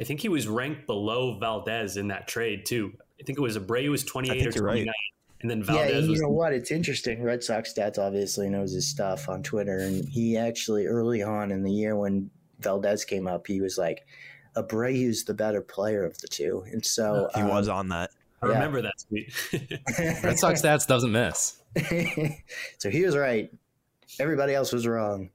[0.01, 2.93] I think he was ranked below Valdez in that trade too.
[3.21, 4.87] I think it was Abreu was 28 or 29.
[4.87, 4.95] Right.
[5.43, 6.53] And then Valdez yeah, you was know what?
[6.53, 7.23] It's interesting.
[7.23, 11.63] Red Sox stats obviously knows his stuff on Twitter, and he actually early on in
[11.63, 12.31] the year when
[12.61, 14.07] Valdez came up, he was like,
[14.57, 18.11] Abreu's the better player of the two, and so he um, was on that.
[18.43, 18.53] I yeah.
[18.55, 19.33] remember that tweet.
[20.25, 21.63] Red Sox stats doesn't miss.
[22.79, 23.51] so he was right.
[24.19, 25.31] Everybody else was wrong.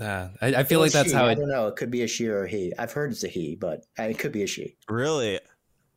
[0.00, 1.14] Nah, I, I feel like that's she.
[1.14, 1.66] how I don't know.
[1.66, 2.72] It could be a she or a he.
[2.78, 4.78] I've heard it's a he, but it could be a she.
[4.88, 5.38] Really?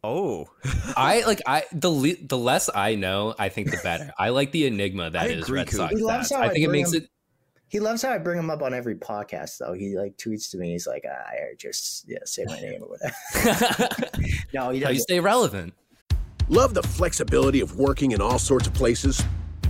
[0.03, 0.49] Oh,
[0.97, 4.11] I like I the le- the less I know, I think the better.
[4.19, 5.93] I like the enigma that is Red Sox.
[5.93, 6.33] Stats.
[6.33, 7.09] I, I think it makes him, it.
[7.69, 9.71] He loves how I bring him up on every podcast, though.
[9.71, 10.73] He like tweets to me.
[10.73, 13.15] He's like, ah, "I just yeah, say my name or whatever."
[14.53, 14.83] no, he doesn't.
[14.83, 15.73] How you stay relevant.
[16.49, 19.23] Love the flexibility of working in all sorts of places.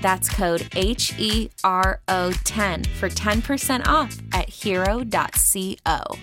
[0.00, 6.18] That's code H E R O 10 for 10% off at hero.co.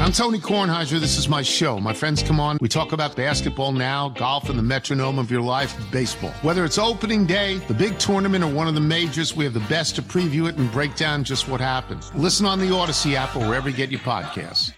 [0.00, 0.98] I'm Tony Kornheiser.
[0.98, 1.78] This is my show.
[1.78, 2.56] My friends come on.
[2.60, 6.30] We talk about basketball now, golf, and the metronome of your life, baseball.
[6.42, 9.60] Whether it's opening day, the big tournament, or one of the majors, we have the
[9.60, 12.12] best to preview it and break down just what happens.
[12.14, 14.72] Listen on the Audacy app or wherever you get your podcasts.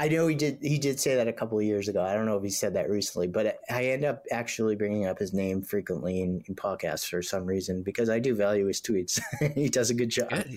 [0.00, 0.58] I know he did.
[0.62, 2.02] He did say that a couple of years ago.
[2.02, 5.18] I don't know if he said that recently, but I end up actually bringing up
[5.18, 9.20] his name frequently in, in podcasts for some reason because I do value his tweets.
[9.54, 10.30] he does a good job.
[10.30, 10.56] Good,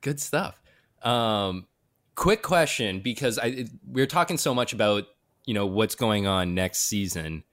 [0.00, 0.60] good stuff.
[1.02, 1.68] Um,
[2.16, 5.04] quick question because I we're talking so much about
[5.46, 7.44] you know what's going on next season,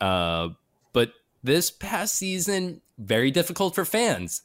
[0.00, 0.50] uh,
[0.92, 1.12] but
[1.42, 4.42] this past season very difficult for fans,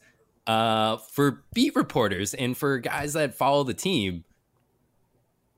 [0.48, 4.24] uh, for beat reporters, and for guys that follow the team.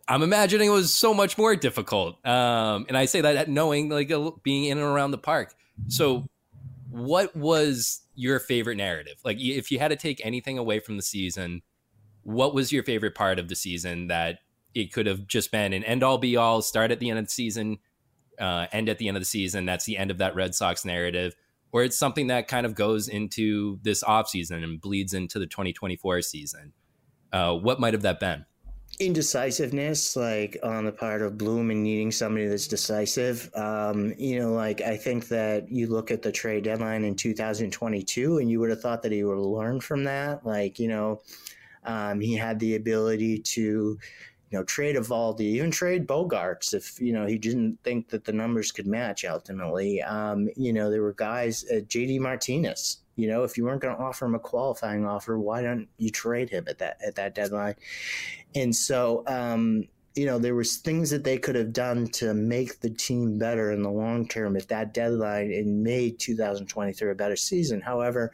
[0.07, 4.13] I'm imagining it was so much more difficult, um, and I say that knowing like
[4.43, 5.55] being in and around the park.
[5.89, 6.27] So,
[6.91, 9.15] what was your favorite narrative?
[9.25, 11.63] Like, if you had to take anything away from the season,
[12.23, 14.41] what was your favorite part of the season that
[14.75, 17.27] it could have just been an end all be all, start at the end of
[17.27, 17.79] the season,
[18.41, 19.65] uh, end at the end of the season.
[19.65, 21.35] That's the end of that Red Sox narrative.
[21.73, 26.23] Or it's something that kind of goes into this offseason and bleeds into the 2024
[26.23, 26.73] season.
[27.33, 28.45] Uh, what might have that been?
[29.01, 34.53] Indecisiveness like on the part of bloom and needing somebody that's decisive um, you know
[34.53, 38.71] like i think that you look at the trade deadline in 2022 and you would
[38.71, 41.21] have thought that he would have learned from that like you know
[41.85, 43.61] um, he had the ability to,
[44.51, 48.33] you know, trade Eovaldi, even trade Bogaerts if you know he didn't think that the
[48.33, 49.25] numbers could match.
[49.25, 52.99] Ultimately, um, you know, there were guys, uh, JD Martinez.
[53.17, 56.11] You know, if you weren't going to offer him a qualifying offer, why don't you
[56.11, 57.75] trade him at that at that deadline?
[58.55, 59.85] And so, um,
[60.15, 63.73] you know, there was things that they could have done to make the team better
[63.73, 67.81] in the long term at that deadline and made 2023 a better season.
[67.81, 68.33] However,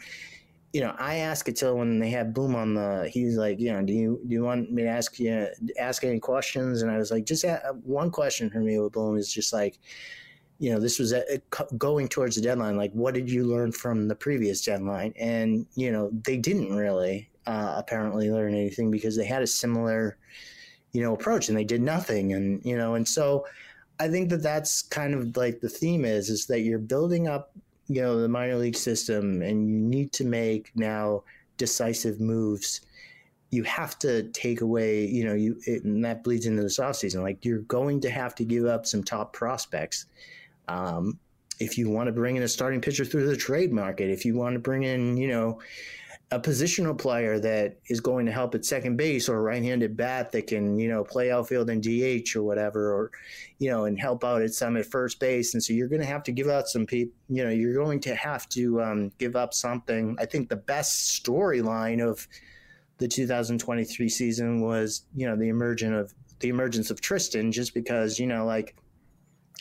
[0.73, 3.11] you know, I asked Cotillo when they had Bloom on the.
[3.13, 6.05] He was like, you know, do you do you want me to ask you ask
[6.05, 6.83] any questions?
[6.83, 7.45] And I was like, just
[7.83, 9.79] one question for me with Bloom is just like,
[10.61, 11.25] you know, this was a,
[11.79, 12.77] going towards the deadline.
[12.77, 15.15] Like, what did you learn from the previous deadline?
[15.19, 20.19] And you know, they didn't really uh, apparently learn anything because they had a similar,
[20.93, 22.35] you know, approach and they did nothing.
[22.35, 23.47] And you know, and so
[23.99, 27.53] I think that that's kind of like the theme is is that you're building up
[27.91, 31.25] you know the minor league system and you need to make now
[31.57, 32.83] decisive moves
[33.51, 37.21] you have to take away you know you it, and that bleeds into this offseason
[37.21, 40.07] like you're going to have to give up some top prospects
[40.71, 41.19] um,
[41.59, 44.35] if you want to bring in a starting pitcher through the trade market if you
[44.35, 45.59] want to bring in you know
[46.33, 50.31] a positional player that is going to help at second base or a right-handed bat
[50.31, 53.11] that can, you know, play outfield and DH or whatever, or,
[53.59, 55.55] you know, and help out at some at first base.
[55.55, 57.99] And so you're going to have to give out some people, you know, you're going
[58.01, 60.17] to have to um, give up something.
[60.21, 62.29] I think the best storyline of
[62.99, 68.21] the 2023 season was, you know, the emergence of the emergence of Triston, just because,
[68.21, 68.77] you know, like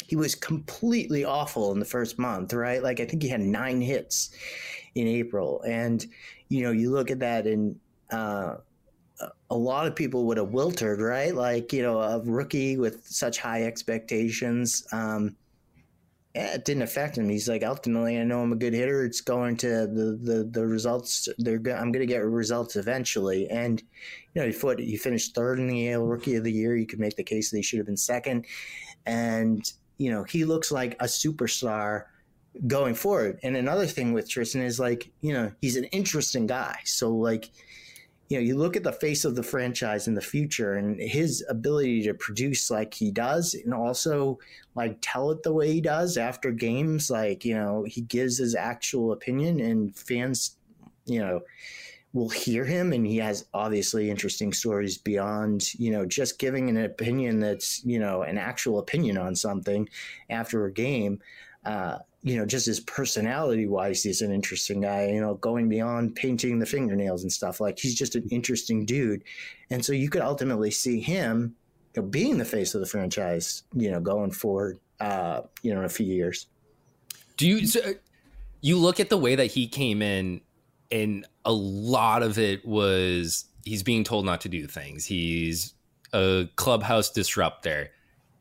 [0.10, 2.82] he was completely awful in the first month, right?
[2.82, 4.32] Like I think he had nine hits
[4.95, 6.03] in April, and
[6.49, 7.80] you know, you look at that and
[8.12, 8.55] uh,
[9.51, 11.36] a lot of people would have wilted, right?
[11.36, 14.88] Like, you know, a rookie with such high expectations.
[14.91, 15.36] Um,
[16.34, 17.30] it didn't affect him.
[17.30, 19.03] He's like, ultimately, I know I'm a good hitter.
[19.03, 21.28] It's going to the the, the results.
[21.38, 23.47] They're I'm going to get results eventually.
[23.49, 23.82] And
[24.34, 26.76] you know, he put he finished third in the AL Rookie of the Year.
[26.76, 28.45] You could make the case that he should have been second.
[29.05, 32.06] And you know, he looks like a superstar
[32.66, 33.39] going forward.
[33.43, 36.80] And another thing with Triston is like, you know, he's an interesting guy.
[36.86, 37.52] So like,
[38.30, 41.43] you know, you look at the face of the franchise in the future and his
[41.50, 44.39] ability to produce like he does and also
[44.76, 48.56] like tell it the way he does after games, like, you know, he gives his
[48.56, 50.58] actual opinion and fans,
[51.06, 51.41] you know,
[52.14, 56.78] will hear him and he has obviously interesting stories beyond you know just giving an
[56.78, 59.88] opinion that's you know an actual opinion on something
[60.30, 61.20] after a game
[61.66, 66.16] uh, you know, just his personality wise, he's an interesting guy, you know, going beyond
[66.16, 67.62] painting the fingernails and stuff.
[67.62, 69.24] Like he's just an interesting dude.
[69.70, 71.55] And so you could ultimately see him
[71.95, 75.80] you know, being the face of the franchise, you know, going forward, uh, you know,
[75.80, 76.47] in a few years.
[77.38, 77.93] Do you, so
[78.60, 80.41] you look at the way that he came in
[80.92, 85.06] and a lot of it was he's being told not to do things.
[85.06, 85.74] He's
[86.14, 87.92] a clubhouse disruptor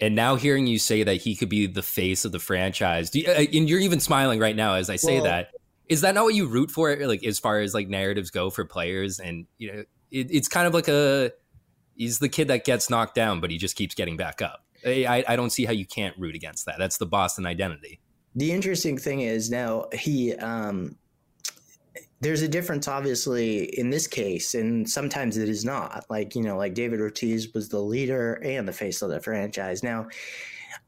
[0.00, 3.24] and now hearing you say that he could be the face of the franchise, you,
[3.28, 5.50] uh, and you're even smiling right now as I say well, that.
[5.88, 6.94] Is that not what you root for?
[6.96, 9.78] Like as far as like narratives go for players, and you know,
[10.10, 11.32] it, it's kind of like a
[11.96, 14.64] he's the kid that gets knocked down, but he just keeps getting back up.
[14.86, 16.76] I, I don't see how you can't root against that.
[16.78, 18.00] That's the Boston identity.
[18.36, 20.96] The interesting thing is now he um,
[22.20, 26.04] there's a difference obviously in this case and sometimes it is not.
[26.08, 29.82] Like you know like david ortiz was the leader and the face of the franchise.
[29.82, 30.08] Now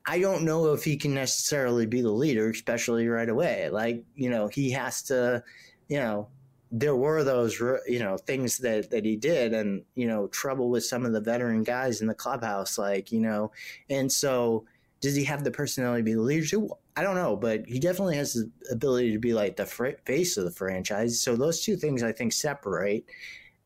[0.07, 3.69] i don't know if he can necessarily be the leader especially right away.
[3.71, 5.43] Like you know he has to
[5.89, 6.29] you know
[6.73, 10.85] there were those you know things that that he did and you know trouble with
[10.85, 13.51] some of the veteran guys in the clubhouse like you know
[13.89, 14.65] and so
[15.01, 16.57] does he have the personality to be the leader?
[16.97, 20.37] I don't know, but he definitely has the ability to be like the fr- face
[20.37, 21.21] of the franchise.
[21.21, 23.05] So those two things I think separate,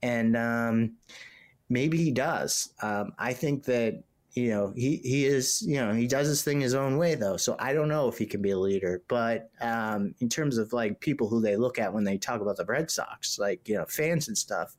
[0.03, 0.93] and um,
[1.69, 2.75] maybe he does.
[2.83, 4.03] Um, I think that
[4.33, 7.37] you know he he is you know he does his thing his own way though.
[7.37, 10.73] So I don't know if he can be a leader, but um, in terms of
[10.73, 13.77] like people who they look at when they talk about the Red Sox, like you
[13.77, 14.77] know fans and stuff.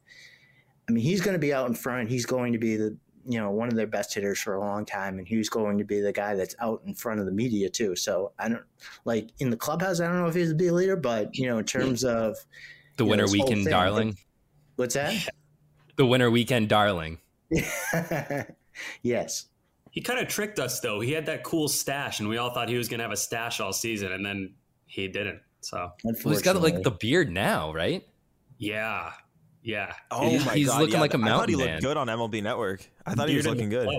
[0.87, 2.09] I mean, he's going to be out in front.
[2.09, 2.95] He's going to be the
[3.25, 5.83] you know one of their best hitters for a long time, and he's going to
[5.83, 7.95] be the guy that's out in front of the media too.
[7.95, 8.63] So I don't
[9.05, 9.99] like in the clubhouse.
[9.99, 12.37] I don't know if he's a be a leader, but you know in terms of
[12.97, 14.17] the winter know, weekend thing, darling.
[14.75, 15.13] What's that?
[15.97, 17.19] The winter weekend darling.
[19.01, 19.45] yes.
[19.91, 20.99] He kind of tricked us though.
[20.99, 23.17] He had that cool stash, and we all thought he was going to have a
[23.17, 24.55] stash all season, and then
[24.87, 25.39] he didn't.
[25.61, 28.05] So well, he's got like the beard now, right?
[28.57, 29.13] Yeah,
[29.65, 29.93] yeah.
[30.11, 31.67] Oh he's, my he's god, He's looking yeah, like a mountain I thought he man.
[31.67, 32.87] looked good on MLB Network.
[33.05, 33.89] I thought he was looking good.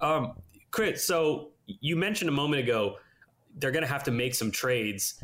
[0.00, 0.34] Um,
[0.70, 2.96] Chris, so you mentioned a moment ago
[3.56, 5.22] they're going to have to make some trades.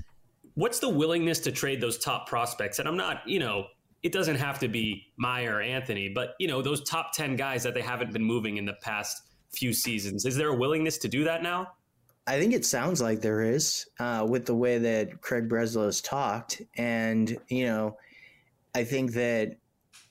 [0.55, 2.79] What's the willingness to trade those top prospects?
[2.79, 3.67] And I'm not, you know,
[4.03, 7.63] it doesn't have to be Mayer or Anthony, but you know, those top 10 guys
[7.65, 9.23] that they haven't been moving in the past
[9.53, 10.25] few seasons.
[10.25, 11.73] Is there a willingness to do that now?
[12.27, 16.63] I think it sounds like there is uh, with the way that Craig Breslow's talked.
[16.77, 17.99] And, you know,
[18.75, 19.57] I think that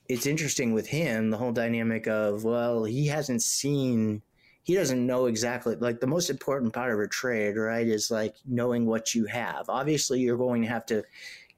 [0.09, 4.22] it's interesting with him the whole dynamic of well he hasn't seen
[4.64, 8.36] he doesn't know exactly like the most important part of a trade right is like
[8.45, 9.66] knowing what you have.
[9.70, 11.03] Obviously you're going to have to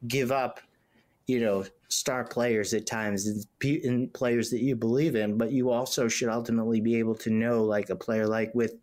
[0.08, 0.60] give up
[1.28, 6.08] you know star players at times and players that you believe in but you also
[6.08, 8.76] should ultimately be able to know like a player like with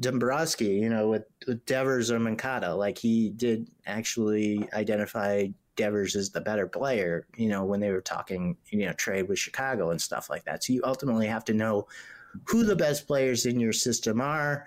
[0.00, 5.48] Dombrowski, you know, with, with Devers or Moncada, like he did actually identify
[5.78, 9.38] Devers is the better player, you know, when they were talking, you know, trade with
[9.38, 10.62] Chicago and stuff like that.
[10.62, 11.88] So you ultimately have to know
[12.44, 14.66] who the best players in your system are.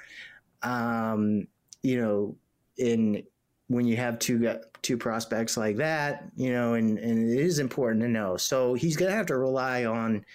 [0.64, 1.48] Um,
[1.84, 2.36] you know,
[2.78, 3.24] in
[3.68, 8.02] when you have two two prospects like that, you know, and, and it is important
[8.02, 8.38] to know.
[8.38, 10.26] So he's going to have to rely on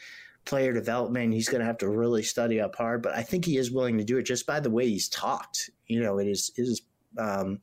[0.44, 1.34] player development.
[1.34, 3.98] He's going to have to really study up hard, but I think he is willing
[3.98, 5.70] to do it just by the way he's talked.
[5.86, 6.82] You know, it is it is
[7.18, 7.60] um,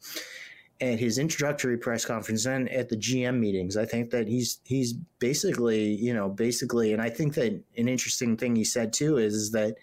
[0.83, 3.77] at his introductory press conference and at the GM meetings.
[3.77, 8.35] I think that he's he's basically, you know, basically, and I think that an interesting
[8.35, 9.75] thing he said too is, is that,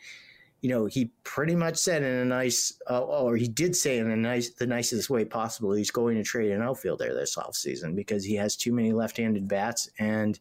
[0.61, 4.11] you know, he pretty much said in a nice, uh, or he did say in
[4.11, 8.23] a nice, the nicest way possible, he's going to trade an outfielder this offseason because
[8.23, 10.39] he has too many left-handed bats, and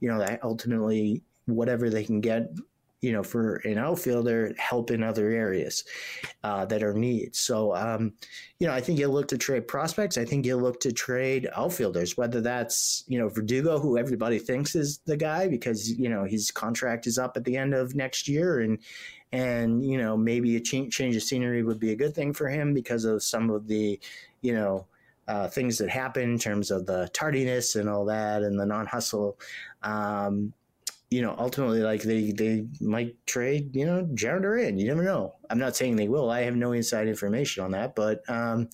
[0.00, 2.50] you know that ultimately whatever they can get
[3.00, 5.84] you know, for an outfielder, help in other areas
[6.42, 7.38] uh, that are needs.
[7.38, 8.12] So, um,
[8.58, 10.18] you know, I think you'll look to trade prospects.
[10.18, 14.74] I think you'll look to trade outfielders, whether that's, you know, Verdugo, who everybody thinks
[14.74, 18.26] is the guy because, you know, his contract is up at the end of next
[18.26, 18.60] year.
[18.60, 18.78] And,
[19.30, 22.48] and, you know, maybe a change, change of scenery would be a good thing for
[22.48, 24.00] him because of some of the,
[24.40, 24.86] you know,
[25.28, 28.86] uh, things that happen in terms of the tardiness and all that and the non
[28.86, 29.38] hustle.
[29.82, 30.54] Um,
[31.10, 34.78] you know, ultimately, like they they might trade, you know, Jarren Duran.
[34.78, 35.34] You never know.
[35.48, 36.30] I'm not saying they will.
[36.30, 38.68] I have no inside information on that, but um,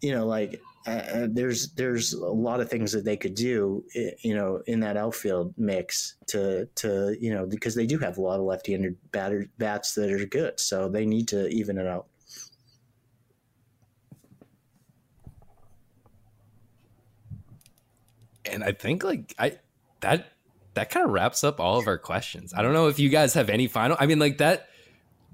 [0.00, 3.84] you know, like uh, uh there's there's a lot of things that they could do,
[4.22, 8.20] you know, in that outfield mix to to you know because they do have a
[8.20, 12.08] lot of left-handed batter, bats that are good, so they need to even it out.
[18.44, 19.58] And I think like I
[20.00, 20.31] that
[20.74, 22.52] that kind of wraps up all of our questions.
[22.54, 23.96] I don't know if you guys have any final.
[24.00, 24.68] I mean, like that.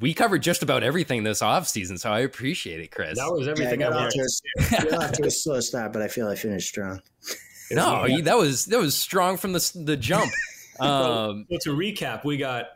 [0.00, 3.18] We covered just about everything this off season, so I appreciate it, Chris.
[3.18, 4.28] That was everything yeah, I, I wanted.
[4.58, 7.02] To, got off to a slow start, but I feel I finished strong.
[7.72, 8.20] No, yeah.
[8.22, 10.30] that was that was strong from the the jump.
[10.80, 12.66] Um, so, to recap, we got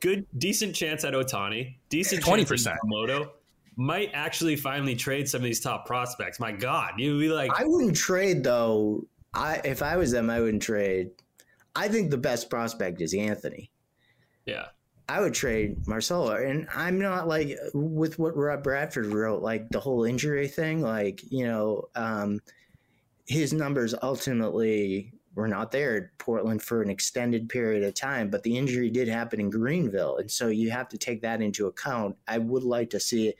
[0.00, 3.30] good, decent chance at Ohtani, decent twenty percent Moto.
[3.76, 6.40] Might actually finally trade some of these top prospects.
[6.40, 9.06] My God, you'd be like, I wouldn't trade though.
[9.34, 11.10] I if I was them, I wouldn't trade.
[11.74, 13.70] I think the best prospect is Anthony.
[14.46, 14.66] Yeah.
[15.08, 16.36] I would trade Marcelo.
[16.36, 21.20] And I'm not like with what Rob Bradford wrote, like the whole injury thing, like,
[21.30, 22.40] you know, um,
[23.26, 28.42] his numbers ultimately were not there at Portland for an extended period of time, but
[28.42, 30.18] the injury did happen in Greenville.
[30.18, 32.16] And so you have to take that into account.
[32.28, 33.32] I would like to see,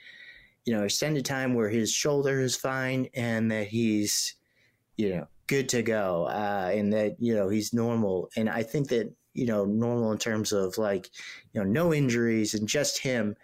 [0.64, 4.34] you know, extended time where his shoulder is fine and that he's,
[4.96, 8.30] you know, good to go uh, and that you know he's normal.
[8.38, 11.10] And i think that you know normal in terms of like
[11.52, 13.36] you know no injuries and just him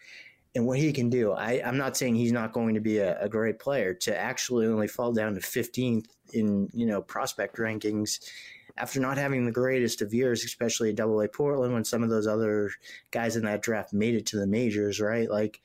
[0.54, 1.32] and what he can do.
[1.32, 3.92] I, i'm not saying he's not going to be a, a great player.
[3.92, 8.20] To actually only fall down to 15th in you know prospect rankings
[8.78, 12.08] after not having the greatest of years, especially at Double A Portland, when some of
[12.08, 12.70] those other
[13.10, 15.28] guys in that draft made it to the majors, right?
[15.28, 15.60] Like,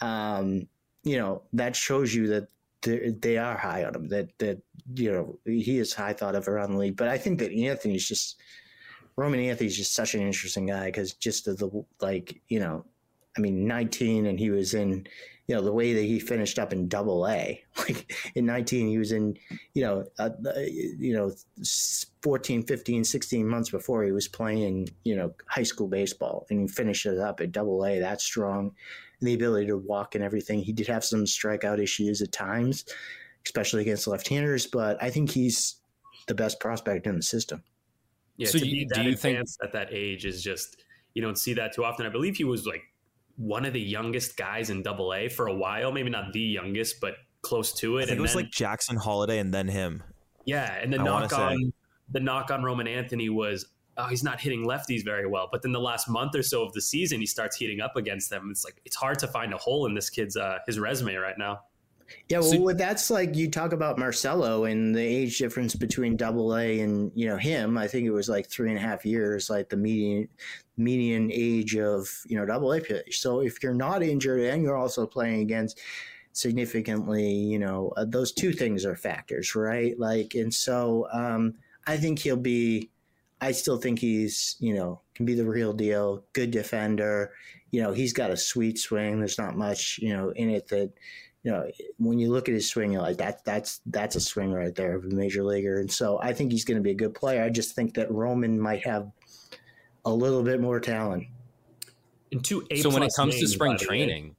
[0.00, 0.66] um,
[1.04, 2.48] you know, that shows you that
[2.82, 4.08] they are high on him.
[4.08, 4.60] That that
[4.94, 6.96] you know he is high thought of around the league.
[6.96, 8.40] But I think that Anthony's just
[9.16, 12.84] Roman Anthony's just such an interesting guy because just of the like you know,
[13.36, 15.06] I mean, 19 and he was in
[15.46, 18.98] you know the way that he finished up in double a like in 19 he
[18.98, 19.36] was in
[19.74, 21.32] you know uh, you know
[22.22, 26.66] 14 15 16 months before he was playing you know high school baseball and he
[26.66, 28.72] finished it up at double a that strong
[29.20, 30.60] and the ability to walk and everything.
[30.60, 32.84] He did have some strikeout issues at times,
[33.44, 35.76] especially against left-handers, but I think he's
[36.26, 37.62] the best prospect in the system.
[38.36, 40.82] Yeah, so you, do you think at that age is just
[41.14, 42.04] you don't see that too often.
[42.04, 42.82] I believe he was like
[43.36, 47.00] one of the youngest guys in Double A for a while, maybe not the youngest,
[47.00, 48.02] but close to it.
[48.02, 50.02] I think and it was then, like Jackson Holliday and then him.
[50.44, 51.72] Yeah, and the I knock on say.
[52.10, 55.48] the knock on Roman Anthony was oh, he's not hitting lefties very well.
[55.50, 58.30] But then the last month or so of the season, he starts heating up against
[58.30, 58.48] them.
[58.50, 61.38] It's like it's hard to find a hole in this kid's uh, his resume right
[61.38, 61.60] now.
[62.28, 66.56] Yeah, well, so, that's like you talk about Marcelo and the age difference between Double
[66.56, 67.76] A and you know him.
[67.76, 70.28] I think it was like three and a half years, like the median
[70.76, 73.20] median age of you know Double A pitch.
[73.20, 75.80] So if you're not injured and you're also playing against
[76.32, 79.98] significantly, you know, uh, those two things are factors, right?
[79.98, 81.54] Like, and so um,
[81.86, 82.90] I think he'll be
[83.46, 87.32] I still think he's, you know, can be the real deal, good defender.
[87.70, 89.20] You know, he's got a sweet swing.
[89.20, 90.92] There's not much, you know, in it that,
[91.44, 94.52] you know, when you look at his swing, you're like, that, that's, that's a swing
[94.52, 95.78] right there of a major leaguer.
[95.78, 97.44] And so I think he's going to be a good player.
[97.44, 99.12] I just think that Roman might have
[100.04, 101.28] a little bit more talent.
[102.32, 104.34] And two A So when it comes names, to spring training,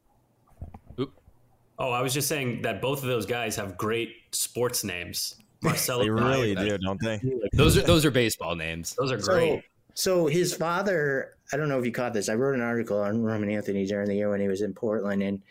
[1.80, 5.36] Oh, I was just saying that both of those guys have great sports names.
[5.62, 6.04] Marcelo.
[6.04, 7.22] they really do, don't they?
[7.54, 8.96] Those are those are baseball names.
[8.98, 9.64] Those are great.
[9.96, 12.30] So, so his father, I don't know if you caught this.
[12.30, 15.24] I wrote an article on Roman Anthony during the year when he was in Portland,
[15.24, 15.42] and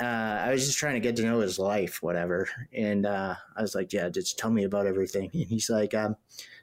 [0.00, 2.48] uh, I was just trying to get to know his life, whatever.
[2.72, 6.16] And uh, I was like, "Yeah, just tell me about everything." And he's like, um,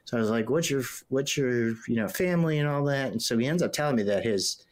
[0.04, 3.22] "So I was like, what's your what's your you know family and all that?" And
[3.22, 4.64] so he ends up telling me that his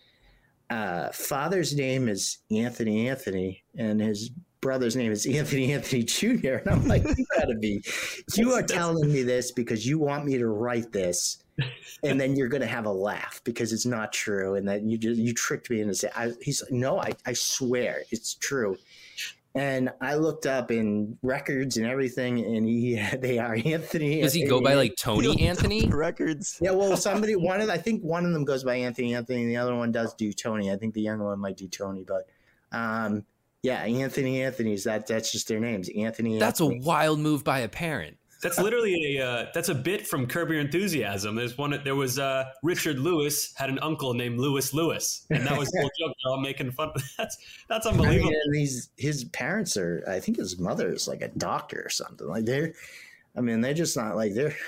[0.70, 4.30] uh, father's name is Anthony Anthony, and his
[4.64, 6.54] brother's name is Anthony Anthony Jr.
[6.54, 7.84] And I'm like, you gotta be,
[8.34, 11.44] you are telling me this because you want me to write this,
[12.02, 15.20] and then you're gonna have a laugh because it's not true, and that you just
[15.20, 18.76] you tricked me into saying, I, he's like, no, I, I swear it's true.
[19.56, 24.22] And I looked up in records and everything, and he they are Anthony.
[24.22, 26.58] Does he go by like Tony Anthony records?
[26.62, 29.50] Yeah, well, somebody one of I think one of them goes by Anthony Anthony, and
[29.50, 30.72] the other one does do Tony.
[30.72, 32.26] I think the younger one might do Tony, but
[32.72, 33.24] um,
[33.64, 35.88] yeah, Anthony Anthony's that that's just their names.
[35.96, 36.38] Anthony.
[36.38, 36.80] That's Anthony.
[36.80, 38.18] a wild move by a parent.
[38.42, 41.34] That's literally a uh, that's a bit from Curb Your Enthusiasm.
[41.34, 41.80] There's one.
[41.82, 45.80] There was uh, Richard Lewis had an uncle named Lewis Lewis, and that was the
[45.80, 46.14] whole joke.
[46.22, 46.90] They're all making fun.
[46.94, 47.02] Of.
[47.16, 47.38] That's
[47.70, 48.28] that's unbelievable.
[48.28, 50.04] I mean, he's his parents are.
[50.06, 52.28] I think his mother is like a doctor or something.
[52.28, 52.74] Like they're.
[53.36, 54.54] I mean, they're just not like they're.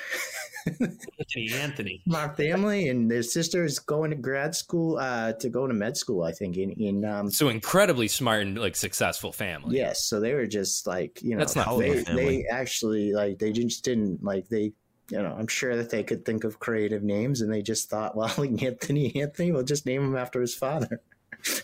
[0.66, 2.02] Anthony Anthony.
[2.06, 5.96] My family and their sister is going to grad school uh, to go to med
[5.96, 6.24] school.
[6.24, 9.76] I think in in um, so incredibly smart and like successful family.
[9.76, 13.52] Yes, so they were just like you know That's not they, they actually like they
[13.52, 14.72] just didn't like they
[15.10, 18.16] you know I'm sure that they could think of creative names and they just thought
[18.16, 21.00] well Anthony Anthony we'll just name him after his father.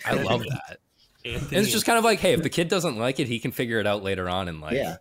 [0.06, 0.78] I love that.
[1.24, 3.38] Anthony And it's just kind of like, hey, if the kid doesn't like it, he
[3.38, 4.74] can figure it out later on in life.
[4.74, 4.96] yeah.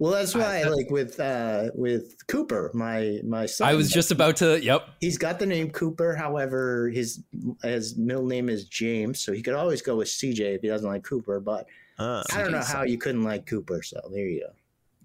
[0.00, 3.68] Well, that's why, I- like with uh, with Cooper, my my son.
[3.68, 4.58] I was just about to.
[4.64, 4.88] Yep.
[5.02, 6.16] He's got the name Cooper.
[6.16, 7.22] However, his
[7.62, 10.88] his middle name is James, so he could always go with CJ if he doesn't
[10.88, 11.38] like Cooper.
[11.38, 11.66] But
[11.98, 13.82] Uh, I don't know how you couldn't like Cooper.
[13.82, 14.52] So there you go.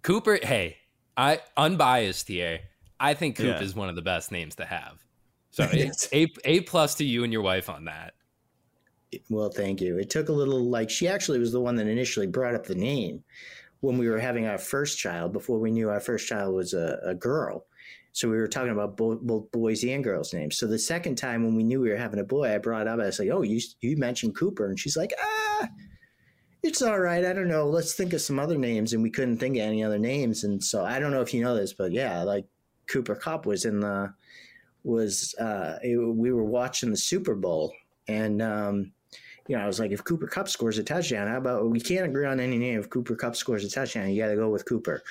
[0.01, 0.77] Cooper, hey,
[1.17, 2.61] I unbiased here.
[2.97, 3.61] I think Coop Yeah.
[3.61, 5.03] is one of the best names to have.
[5.51, 8.13] So it's a a plus to you and your wife on that.
[9.29, 9.97] Well, thank you.
[9.97, 12.75] It took a little like she actually was the one that initially brought up the
[12.75, 13.23] name
[13.85, 16.99] when we were having our first child before we knew our first child was a,
[17.03, 17.65] a girl.
[18.13, 20.57] So we were talking about both, both boys and girls' names.
[20.57, 22.99] So the second time when we knew we were having a boy, I brought up.
[22.99, 25.67] I was like, "Oh, you you mentioned Cooper," and she's like, "Ah,
[26.63, 27.25] it's all right.
[27.25, 27.67] I don't know.
[27.67, 30.45] Let's think of some other names." And we couldn't think of any other names.
[30.45, 32.45] And so I don't know if you know this, but yeah, like
[32.87, 34.13] Cooper Kupp was in the
[34.83, 37.73] was uh, it, we were watching the Super Bowl,
[38.07, 38.93] and um,
[39.47, 42.05] you know, I was like, if Cooper Kupp scores a touchdown, how about we can't
[42.05, 42.79] agree on any name?
[42.79, 45.03] If Cooper Kupp scores a touchdown, you got to go with Cooper.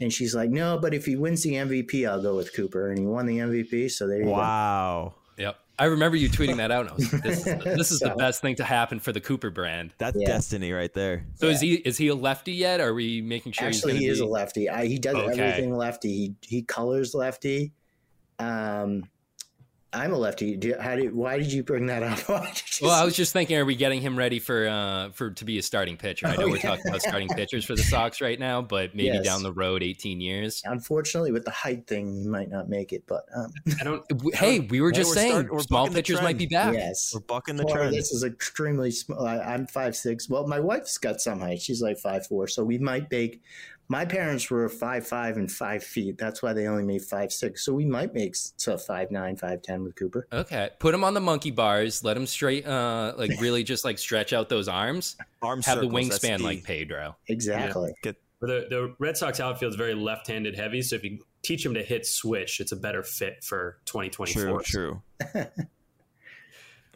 [0.00, 2.90] And she's like, no, but if he wins the MVP, I'll go with Cooper.
[2.90, 4.30] And he won the MVP, so there you go.
[4.32, 5.14] Wow.
[5.36, 5.56] Yep.
[5.78, 6.80] I remember you tweeting that out.
[6.82, 9.48] And I was like, this, this is the best thing to happen for the Cooper
[9.48, 9.94] brand.
[9.96, 10.26] That's Yeah.
[10.26, 11.24] destiny right there.
[11.36, 12.80] So is he is he a lefty yet?
[12.80, 14.24] Or are we making sure Actually, he's he is be...
[14.26, 14.68] a lefty.
[14.68, 15.40] I, he does Okay.
[15.40, 16.12] everything lefty.
[16.12, 17.72] He he colors lefty.
[18.38, 19.04] Um,
[19.92, 20.56] I'm a lefty.
[20.56, 21.08] Do, how do?
[21.14, 22.18] Why did you bring that up?
[22.28, 25.10] Why did you Well, I was just thinking, are we getting him ready for uh
[25.10, 26.28] for to be a starting pitcher?
[26.28, 26.62] I know Oh, we're yeah.
[26.62, 29.24] talking about starting pitchers for the Sox right now, but maybe Yes.
[29.24, 30.62] down the road, eighteen years.
[30.64, 33.02] Unfortunately, with the height thing, you might not make it.
[33.08, 34.04] But um, I don't.
[34.34, 36.74] Hey, we were Hey, just we're saying start- small pitchers might be trend.
[36.74, 36.80] back.
[36.82, 37.94] yes, We're bucking the Well, trend.
[37.94, 39.26] This is extremely small.
[39.26, 40.28] I, I'm five six.
[40.28, 41.60] Well, my wife's got some height.
[41.62, 42.46] She's like five four.
[42.46, 43.42] So we might make.
[43.90, 46.16] My parents were five five and five feet.
[46.16, 47.64] That's why they only made five six.
[47.64, 50.28] So we might make s- to five nine, five ten with Cooper.
[50.32, 52.04] Okay, put him on the monkey bars.
[52.04, 55.16] Let him straight, uh, like really just like stretch out those arms.
[55.42, 57.16] Arm Have the circles, that's wingspan like Pedro.
[57.26, 57.92] Exactly.
[58.04, 61.74] Get The the Red Sox outfield is very left-handed heavy, so if you teach him
[61.74, 64.62] to hit switch, it's a better fit for 2024.
[64.62, 65.02] true,
[65.32, 65.44] true.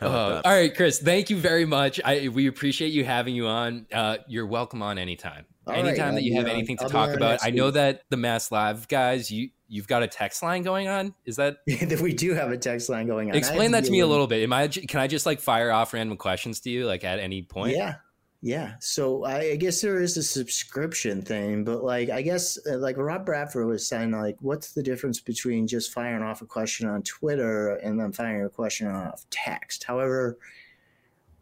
[0.01, 0.99] Uh, all right, Chris.
[0.99, 2.01] Thank you very much.
[2.05, 3.87] I we appreciate you having you on.
[3.93, 5.47] Uh, you're welcome on anytime.
[5.67, 7.41] All right, anytime I'll that you have on- anything to I'll talk about.
[7.43, 7.75] I know week.
[7.75, 11.15] that the Mass Live guys, you you've got a text line going on.
[11.25, 13.37] Is that that we do have a text line going on.
[13.37, 14.43] Explain that to me a little bit?
[14.43, 17.43] Am I can I just like fire off random questions to you like at any
[17.43, 17.77] point?
[17.77, 17.97] Yeah.
[18.43, 18.75] Yeah.
[18.79, 22.99] So I, I guess there is a subscription thing, but like, I guess uh, like
[22.99, 27.03] Rob Bradford was saying, like, what's the difference between just firing off a question on
[27.05, 29.85] Twitter and then firing a question off text?
[29.85, 30.37] However,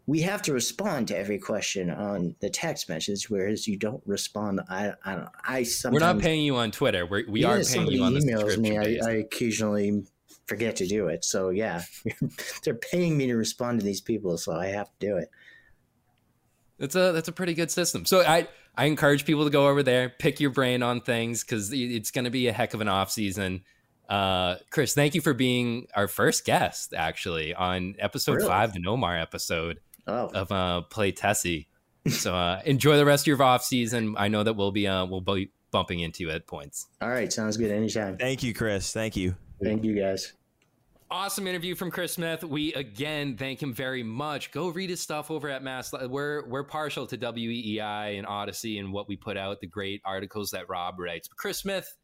[0.05, 4.59] we have to respond to every question on the text message, whereas you don't respond.
[4.69, 6.01] I, I don't, I sometimes.
[6.01, 7.05] We're not paying you on Twitter.
[7.05, 8.77] We're, we Even are paying you on the emails me.
[8.77, 10.03] I, I occasionally
[10.45, 11.23] forget to do it.
[11.23, 11.83] So yeah,
[12.63, 15.29] they're paying me to respond to these people, so I have to do it.
[16.79, 18.05] That's a that's a pretty good system.
[18.05, 21.71] So I I encourage people to go over there, pick your brain on things because
[21.71, 23.63] it's going to be a heck of an off season.
[24.09, 28.47] Uh, Chris, thank you for being our first guest actually on episode Really?
[28.47, 31.67] five, the Nomar episode Oh, of uh, Play Tessie.
[32.09, 34.15] So uh, enjoy the rest of your off season.
[34.17, 36.87] I know that we'll be uh, we'll be bumping into you at points.
[37.01, 37.71] all right, sounds good.
[37.71, 38.17] Anytime.
[38.17, 38.91] Thank you, Chris.
[38.91, 39.35] Thank you.
[39.63, 40.33] Thank you, guys.
[41.09, 42.43] Awesome interview from Chris Smith.
[42.43, 44.51] We again thank him very much.
[44.51, 45.93] Go read his stuff over at Mass.
[45.93, 50.49] We're we're partial to WEEI and Audacy and what we put out, the great articles
[50.51, 51.27] that Rob writes.
[51.27, 51.95] But Chris Smith,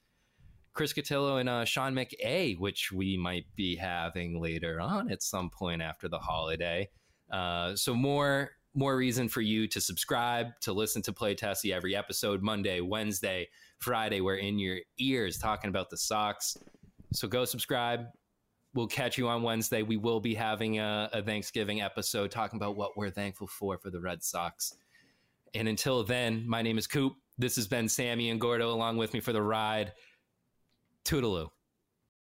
[0.74, 5.50] Chris Cotillo, and uh, Sean McA, which we might be having later on at some
[5.50, 6.88] point after the holiday.
[7.32, 11.96] Uh, so more more reason for you to subscribe, to listen to Play Tessie every
[11.96, 13.50] episode, Monday, Wednesday,
[13.80, 14.22] Friday.
[14.22, 16.58] We're in your ears talking about the Sox.
[17.12, 18.06] So go subscribe.
[18.76, 19.82] We'll catch you on Wednesday.
[19.82, 23.90] We will be having a, a Thanksgiving episode talking about what we're thankful for for
[23.90, 24.76] the Red Sox.
[25.56, 27.14] And until then, my name is Coop.
[27.40, 29.94] This has been Sammy and Gordo along with me for the ride.
[31.06, 31.50] Toodaloo.